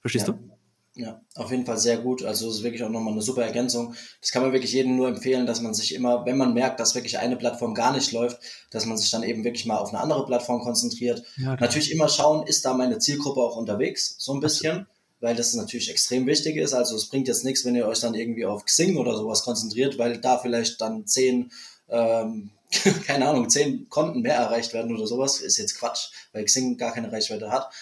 Verstehst 0.00 0.28
ja. 0.28 0.34
du? 0.34 0.53
Ja, 0.96 1.20
auf 1.34 1.50
jeden 1.50 1.66
Fall 1.66 1.78
sehr 1.78 1.98
gut. 1.98 2.22
Also 2.22 2.48
es 2.48 2.56
ist 2.56 2.62
wirklich 2.62 2.84
auch 2.84 2.88
nochmal 2.88 3.14
eine 3.14 3.22
super 3.22 3.42
Ergänzung. 3.42 3.96
Das 4.20 4.30
kann 4.30 4.42
man 4.42 4.52
wirklich 4.52 4.72
jedem 4.72 4.94
nur 4.94 5.08
empfehlen, 5.08 5.44
dass 5.44 5.60
man 5.60 5.74
sich 5.74 5.92
immer, 5.92 6.24
wenn 6.24 6.36
man 6.36 6.54
merkt, 6.54 6.78
dass 6.78 6.94
wirklich 6.94 7.18
eine 7.18 7.36
Plattform 7.36 7.74
gar 7.74 7.92
nicht 7.92 8.12
läuft, 8.12 8.38
dass 8.70 8.86
man 8.86 8.96
sich 8.96 9.10
dann 9.10 9.24
eben 9.24 9.42
wirklich 9.42 9.66
mal 9.66 9.78
auf 9.78 9.88
eine 9.88 10.00
andere 10.00 10.24
Plattform 10.24 10.60
konzentriert. 10.60 11.24
Ja, 11.36 11.56
natürlich 11.56 11.90
immer 11.90 12.08
schauen, 12.08 12.46
ist 12.46 12.64
da 12.64 12.74
meine 12.74 13.00
Zielgruppe 13.00 13.40
auch 13.40 13.56
unterwegs, 13.56 14.14
so 14.18 14.34
ein 14.34 14.40
bisschen, 14.40 14.86
weil 15.18 15.34
das 15.34 15.52
natürlich 15.54 15.90
extrem 15.90 16.26
wichtig 16.26 16.56
ist. 16.56 16.74
Also 16.74 16.94
es 16.94 17.08
bringt 17.08 17.26
jetzt 17.26 17.44
nichts, 17.44 17.64
wenn 17.64 17.74
ihr 17.74 17.88
euch 17.88 17.98
dann 17.98 18.14
irgendwie 18.14 18.46
auf 18.46 18.64
Xing 18.64 18.96
oder 18.96 19.16
sowas 19.16 19.42
konzentriert, 19.42 19.98
weil 19.98 20.20
da 20.20 20.38
vielleicht 20.38 20.80
dann 20.80 21.08
zehn, 21.08 21.50
ähm, 21.88 22.50
keine 23.04 23.26
Ahnung, 23.26 23.50
zehn 23.50 23.88
Konten 23.88 24.20
mehr 24.20 24.36
erreicht 24.36 24.72
werden 24.74 24.94
oder 24.94 25.08
sowas. 25.08 25.40
Ist 25.40 25.58
jetzt 25.58 25.76
Quatsch, 25.76 26.10
weil 26.32 26.44
Xing 26.44 26.76
gar 26.76 26.92
keine 26.92 27.10
Reichweite 27.10 27.50
hat. 27.50 27.72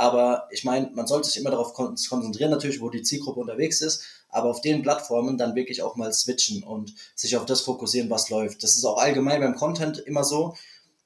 Aber 0.00 0.48
ich 0.50 0.64
meine, 0.64 0.90
man 0.94 1.06
sollte 1.06 1.28
sich 1.28 1.36
immer 1.38 1.50
darauf 1.50 1.74
konzentrieren, 1.74 2.50
natürlich, 2.50 2.80
wo 2.80 2.88
die 2.88 3.02
Zielgruppe 3.02 3.38
unterwegs 3.38 3.82
ist, 3.82 4.02
aber 4.30 4.48
auf 4.48 4.62
den 4.62 4.80
Plattformen 4.80 5.36
dann 5.36 5.54
wirklich 5.54 5.82
auch 5.82 5.94
mal 5.94 6.10
switchen 6.10 6.62
und 6.62 6.94
sich 7.14 7.36
auf 7.36 7.44
das 7.44 7.60
fokussieren, 7.60 8.08
was 8.08 8.30
läuft. 8.30 8.62
Das 8.62 8.76
ist 8.78 8.84
auch 8.86 8.96
allgemein 8.96 9.42
beim 9.42 9.56
Content 9.56 9.98
immer 9.98 10.24
so. 10.24 10.56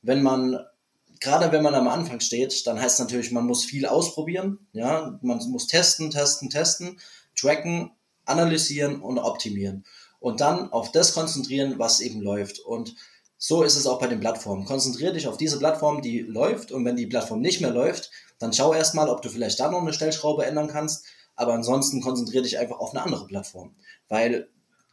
Wenn 0.03 0.23
man, 0.23 0.61
gerade 1.19 1.51
wenn 1.51 1.65
man 1.65 1.75
am 1.75 1.89
Anfang 1.89 2.21
steht, 2.21 2.69
dann 2.69 2.81
heißt 2.81 3.01
natürlich, 3.01 3.33
man 3.33 3.49
muss 3.49 3.65
viel 3.65 3.85
ausprobieren. 3.85 4.61
Ja, 4.73 5.19
man 5.23 5.39
muss 5.51 5.67
testen, 5.67 6.13
testen, 6.13 6.49
testen, 6.49 7.01
tracken, 7.35 7.91
analysieren 8.27 9.03
und 9.03 9.19
optimieren. 9.19 9.85
Und 10.21 10.41
dann 10.41 10.71
auf 10.71 10.93
das 10.93 11.15
konzentrieren, 11.15 11.81
was 11.81 11.99
eben 11.99 12.21
läuft. 12.21 12.61
Und 12.61 12.95
So 13.47 13.63
ist 13.63 13.77
es 13.77 13.87
auch 13.87 13.99
bei 13.99 14.07
den 14.07 14.21
Plattformen. 14.21 14.65
Konzentriere 14.65 15.13
dich 15.13 15.29
auf 15.29 15.37
diese 15.37 15.59
Plattform, 15.59 16.01
die 16.01 16.21
läuft 16.21 16.73
und 16.73 16.83
wenn 16.87 16.97
die 16.97 17.07
Plattform 17.07 17.43
nicht 17.43 17.61
mehr 17.61 17.73
läuft, 17.73 18.11
dann 18.39 18.55
schau 18.55 18.73
erstmal, 18.73 19.11
ob 19.11 19.21
du 19.21 19.29
vielleicht 19.29 19.61
da 19.61 19.71
noch 19.71 19.83
eine 19.83 19.93
Stellschraube 19.93 20.47
ändern 20.47 20.69
kannst, 20.69 21.05
aber 21.37 21.53
ansonsten 21.53 22.01
konzentriere 22.01 22.45
dich 22.45 22.59
einfach 22.59 22.79
auf 22.79 22.95
eine 22.95 23.03
andere 23.03 23.27
Plattform, 23.27 23.77
weil 24.09 24.49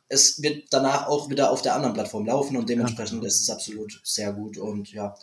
es 0.10 0.42
wird 0.42 0.66
danach 0.70 1.08
auch 1.08 1.30
wieder 1.30 1.50
auf 1.50 1.62
der 1.62 1.76
anderen 1.76 1.94
Plattform 1.94 2.26
laufen 2.26 2.58
und 2.58 2.68
dementsprechend 2.68 3.24
ja. 3.24 3.28
ist 3.30 3.40
es 3.40 3.50
absolut 3.50 4.02
sehr 4.04 4.34
gut 4.34 4.58
und 4.58 4.92
ja, 4.92 5.16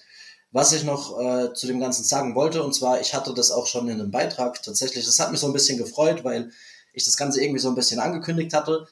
was 0.50 0.72
ich 0.72 0.84
noch 0.84 1.20
äh, 1.20 1.52
zu 1.52 1.66
dem 1.66 1.80
Ganzen 1.80 2.04
sagen 2.04 2.34
wollte, 2.34 2.62
und 2.62 2.74
zwar, 2.74 2.98
ich 2.98 3.12
hatte 3.12 3.34
das 3.34 3.50
auch 3.50 3.66
schon 3.66 3.88
in 3.88 4.00
einem 4.00 4.10
Beitrag 4.10 4.62
tatsächlich, 4.62 5.04
das 5.04 5.20
hat 5.20 5.32
mich 5.32 5.40
so 5.40 5.48
ein 5.48 5.52
bisschen 5.52 5.76
gefreut, 5.76 6.24
weil 6.24 6.50
ich 6.94 7.04
das 7.04 7.18
Ganze 7.18 7.42
irgendwie 7.42 7.60
so 7.60 7.68
ein 7.68 7.74
bisschen 7.74 8.00
angekündigt 8.00 8.54
hatte. 8.54 8.88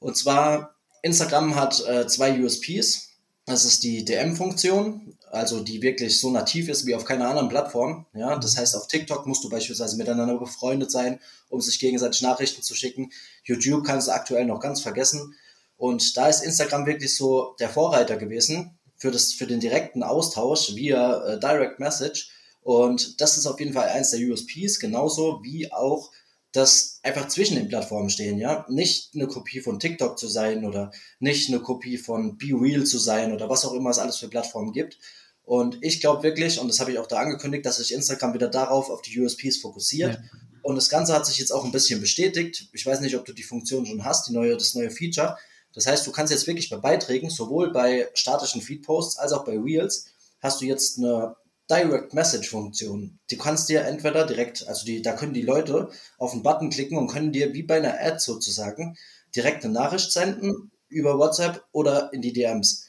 Und 0.00 0.16
zwar, 0.16 0.74
Instagram 1.02 1.54
hat 1.54 1.86
äh, 1.86 2.08
zwei 2.08 2.42
USPs. 2.42 3.05
Das 3.46 3.64
ist 3.64 3.84
die 3.84 4.04
DM-Funktion, 4.04 5.16
also 5.30 5.60
die 5.60 5.80
wirklich 5.80 6.20
so 6.20 6.30
nativ 6.30 6.68
ist 6.68 6.84
wie 6.84 6.96
auf 6.96 7.04
keiner 7.04 7.28
anderen 7.28 7.48
Plattform. 7.48 8.04
Ja, 8.12 8.36
das 8.36 8.56
heißt, 8.56 8.74
auf 8.74 8.88
TikTok 8.88 9.24
musst 9.24 9.44
du 9.44 9.48
beispielsweise 9.48 9.96
miteinander 9.96 10.36
befreundet 10.36 10.90
sein, 10.90 11.20
um 11.48 11.60
sich 11.60 11.78
gegenseitig 11.78 12.22
Nachrichten 12.22 12.62
zu 12.62 12.74
schicken. 12.74 13.12
YouTube 13.44 13.86
kannst 13.86 14.08
du 14.08 14.12
aktuell 14.12 14.46
noch 14.46 14.58
ganz 14.58 14.80
vergessen. 14.80 15.36
Und 15.76 16.16
da 16.16 16.26
ist 16.26 16.42
Instagram 16.42 16.86
wirklich 16.86 17.14
so 17.14 17.54
der 17.60 17.68
Vorreiter 17.68 18.16
gewesen 18.16 18.76
für, 18.96 19.12
das, 19.12 19.32
für 19.32 19.46
den 19.46 19.60
direkten 19.60 20.02
Austausch 20.02 20.74
via 20.74 21.22
äh, 21.24 21.38
Direct 21.38 21.78
Message. 21.78 22.30
Und 22.62 23.20
das 23.20 23.36
ist 23.36 23.46
auf 23.46 23.60
jeden 23.60 23.74
Fall 23.74 23.90
eins 23.90 24.10
der 24.10 24.20
USPs, 24.28 24.80
genauso 24.80 25.40
wie 25.44 25.72
auch 25.72 26.10
das 26.56 27.00
einfach 27.02 27.28
zwischen 27.28 27.56
den 27.56 27.68
Plattformen 27.68 28.08
stehen, 28.08 28.38
ja. 28.38 28.66
Nicht 28.68 29.14
eine 29.14 29.26
Kopie 29.26 29.60
von 29.60 29.78
TikTok 29.78 30.18
zu 30.18 30.26
sein 30.28 30.64
oder 30.64 30.90
nicht 31.18 31.48
eine 31.48 31.60
Kopie 31.60 31.98
von 31.98 32.38
Be 32.38 32.52
Real 32.52 32.84
zu 32.84 32.98
sein 32.98 33.32
oder 33.32 33.48
was 33.48 33.64
auch 33.64 33.74
immer 33.74 33.90
es 33.90 33.98
alles 33.98 34.16
für 34.16 34.28
Plattformen 34.28 34.72
gibt. 34.72 34.98
Und 35.44 35.78
ich 35.82 36.00
glaube 36.00 36.22
wirklich, 36.22 36.58
und 36.58 36.68
das 36.68 36.80
habe 36.80 36.92
ich 36.92 36.98
auch 36.98 37.06
da 37.06 37.18
angekündigt, 37.18 37.66
dass 37.66 37.76
sich 37.76 37.92
Instagram 37.92 38.34
wieder 38.34 38.48
darauf 38.48 38.90
auf 38.90 39.02
die 39.02 39.20
USPs 39.20 39.58
fokussiert. 39.58 40.14
Ja. 40.14 40.20
Und 40.62 40.74
das 40.74 40.88
Ganze 40.88 41.12
hat 41.12 41.26
sich 41.26 41.38
jetzt 41.38 41.52
auch 41.52 41.64
ein 41.64 41.72
bisschen 41.72 42.00
bestätigt. 42.00 42.68
Ich 42.72 42.84
weiß 42.84 43.00
nicht, 43.00 43.16
ob 43.16 43.24
du 43.24 43.32
die 43.32 43.44
Funktion 43.44 43.86
schon 43.86 44.04
hast, 44.04 44.28
die 44.28 44.32
neue, 44.32 44.56
das 44.56 44.74
neue 44.74 44.90
Feature. 44.90 45.36
Das 45.72 45.86
heißt, 45.86 46.06
du 46.06 46.10
kannst 46.10 46.32
jetzt 46.32 46.46
wirklich 46.46 46.70
bei 46.70 46.78
Beiträgen, 46.78 47.30
sowohl 47.30 47.70
bei 47.72 48.08
statischen 48.14 48.62
Feedposts 48.62 49.18
als 49.18 49.32
auch 49.32 49.44
bei 49.44 49.58
Reels, 49.58 50.06
hast 50.40 50.60
du 50.60 50.64
jetzt 50.64 50.98
eine 50.98 51.36
Direct 51.70 52.14
Message 52.14 52.48
Funktion. 52.48 53.18
Die 53.30 53.38
kannst 53.38 53.68
dir 53.68 53.82
entweder 53.84 54.26
direkt, 54.26 54.66
also 54.68 54.84
die, 54.84 55.02
da 55.02 55.12
können 55.12 55.34
die 55.34 55.42
Leute 55.42 55.90
auf 56.18 56.32
einen 56.32 56.42
Button 56.42 56.70
klicken 56.70 56.96
und 56.96 57.08
können 57.08 57.32
dir 57.32 57.54
wie 57.54 57.62
bei 57.62 57.76
einer 57.76 58.00
Ad 58.00 58.18
sozusagen 58.18 58.96
direkt 59.34 59.64
eine 59.64 59.74
Nachricht 59.74 60.12
senden 60.12 60.70
über 60.88 61.18
WhatsApp 61.18 61.64
oder 61.72 62.12
in 62.12 62.22
die 62.22 62.32
DMs. 62.32 62.86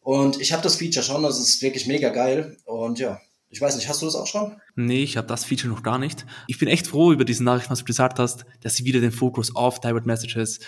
Und 0.00 0.40
ich 0.40 0.52
habe 0.52 0.62
das 0.62 0.76
Feature 0.76 1.04
schon, 1.04 1.22
das 1.22 1.38
ist 1.38 1.62
wirklich 1.62 1.86
mega 1.86 2.10
geil. 2.10 2.56
Und 2.64 2.98
ja, 2.98 3.20
ich 3.48 3.60
weiß 3.60 3.76
nicht, 3.76 3.88
hast 3.88 4.02
du 4.02 4.06
das 4.06 4.16
auch 4.16 4.26
schon? 4.26 4.60
Nee, 4.74 5.04
ich 5.04 5.16
habe 5.16 5.28
das 5.28 5.44
Feature 5.44 5.72
noch 5.72 5.82
gar 5.82 5.98
nicht. 5.98 6.26
Ich 6.48 6.58
bin 6.58 6.68
echt 6.68 6.86
froh 6.86 7.12
über 7.12 7.24
diese 7.24 7.44
Nachricht, 7.44 7.70
was 7.70 7.80
du 7.80 7.84
gesagt 7.84 8.18
hast, 8.18 8.44
dass 8.60 8.74
sie 8.76 8.84
wieder 8.84 9.00
den 9.00 9.12
Fokus 9.12 9.54
auf 9.54 9.80
Direct 9.80 10.06
Messages 10.06 10.60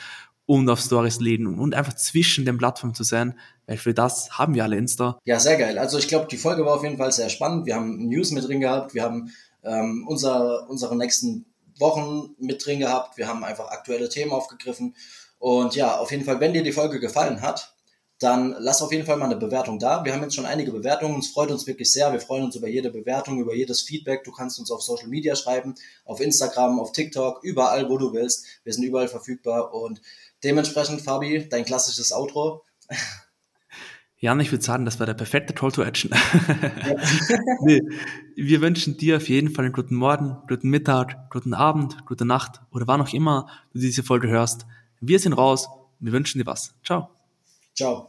und 0.49 0.71
auf 0.71 0.81
Stories 0.81 1.21
legen 1.21 1.59
und 1.59 1.75
einfach 1.75 1.95
zwischen 1.95 2.47
den 2.47 2.57
Plattformen 2.57 2.95
zu 2.95 3.05
sein, 3.05 3.39
weil 3.67 3.77
für 3.77 3.93
das 3.93 4.39
haben 4.39 4.55
wir 4.55 4.65
alle 4.65 4.79
Insta. 4.79 5.19
Ja, 5.27 5.39
sehr 5.39 5.59
geil. 5.59 5.79
Also 5.79 5.99
ich 5.99 6.09
glaube, 6.09 6.27
die 6.31 6.39
Folge 6.39 6.65
war 6.65 6.77
auf 6.77 6.83
jeden 6.83 6.97
Fall 6.97 7.13
sehr 7.13 7.29
spannend. 7.29 7.67
Wir 7.67 7.75
haben 7.75 8.09
News 8.09 8.31
mit 8.31 8.49
drin 8.49 8.61
gehabt, 8.61 8.95
wir 8.95 9.03
haben 9.03 9.31
ähm, 9.63 10.07
unser, 10.09 10.67
unsere 10.71 10.97
nächsten 10.97 11.45
Wochen 11.79 12.31
mit 12.39 12.65
drin 12.65 12.79
gehabt, 12.79 13.19
wir 13.19 13.29
haben 13.29 13.45
einfach 13.45 13.69
aktuelle 13.69 14.09
Themen 14.09 14.33
aufgegriffen. 14.33 14.97
Und 15.39 15.77
ja, 15.77 15.99
auf 15.99 16.11
jeden 16.13 16.25
Fall, 16.25 16.41
wenn 16.41 16.55
dir 16.55 16.63
die 16.63 16.73
Folge 16.73 16.99
gefallen 16.99 17.43
hat, 17.43 17.75
dann 18.19 18.57
lass 18.59 18.83
auf 18.83 18.91
jeden 18.91 19.07
Fall 19.07 19.17
mal 19.17 19.27
eine 19.27 19.37
Bewertung 19.37 19.79
da. 19.79 20.05
Wir 20.05 20.13
haben 20.13 20.23
jetzt 20.23 20.35
schon 20.35 20.47
einige 20.47 20.73
Bewertungen. 20.73 21.21
Es 21.21 21.29
freut 21.29 21.53
uns 21.53 21.67
wirklich 21.69 21.93
sehr. 21.93 22.11
Wir 22.11 22.21
freuen 22.21 22.45
uns 22.45 22.57
über 22.57 22.67
jede 22.67 22.91
Bewertung, 22.91 23.39
über 23.39 23.55
jedes 23.55 23.83
Feedback. 23.83 24.25
Du 24.25 24.33
kannst 24.33 24.59
uns 24.59 24.73
auf 24.73 24.83
Social 24.83 25.07
Media 25.07 25.37
schreiben, 25.37 25.75
auf 26.05 26.21
Instagram, 26.21 26.81
auf 26.81 26.91
TikTok, 26.91 27.45
überall, 27.45 27.89
wo 27.89 27.97
du 27.97 28.13
willst. 28.13 28.47
Wir 28.65 28.73
sind 28.73 28.83
überall 28.83 29.07
verfügbar 29.07 29.73
und 29.73 30.01
Dementsprechend, 30.45 31.03
Fabi, 31.03 31.49
dein 31.49 31.65
klassisches 31.65 32.13
Outro. 32.13 32.65
Jan, 34.21 34.41
ich 34.41 34.51
würde 34.51 34.65
sagen, 34.65 34.85
das 34.85 34.99
war 34.99 35.07
der 35.07 35.15
perfekte 35.15 35.55
Call 35.55 35.71
to 35.71 35.83
Action. 35.83 36.11
nee, 37.63 37.81
wir 38.35 38.61
wünschen 38.61 38.97
dir 38.97 39.19
auf 39.19 39.29
jeden 39.29 39.51
Fall 39.51 39.65
einen 39.65 39.75
guten 39.75 39.95
Morgen, 39.95 40.39
guten 40.49 40.71
Mittag, 40.71 41.31
guten 41.31 41.55
Abend, 41.55 42.05
gute 42.05 42.25
Nacht 42.25 42.61
oder 42.73 42.89
wann 42.89 43.01
auch 43.01 43.13
immer 43.13 43.47
du 43.73 43.79
diese 43.79 44.03
Folge 44.03 44.29
hörst. 44.29 44.67
Wir 45.01 45.19
sind 45.21 45.35
raus. 45.35 45.69
Wir 46.01 46.13
wünschen 46.13 46.39
dir 46.39 46.47
was. 46.47 46.75
Ciao. 46.85 47.11
Ciao. 47.75 48.07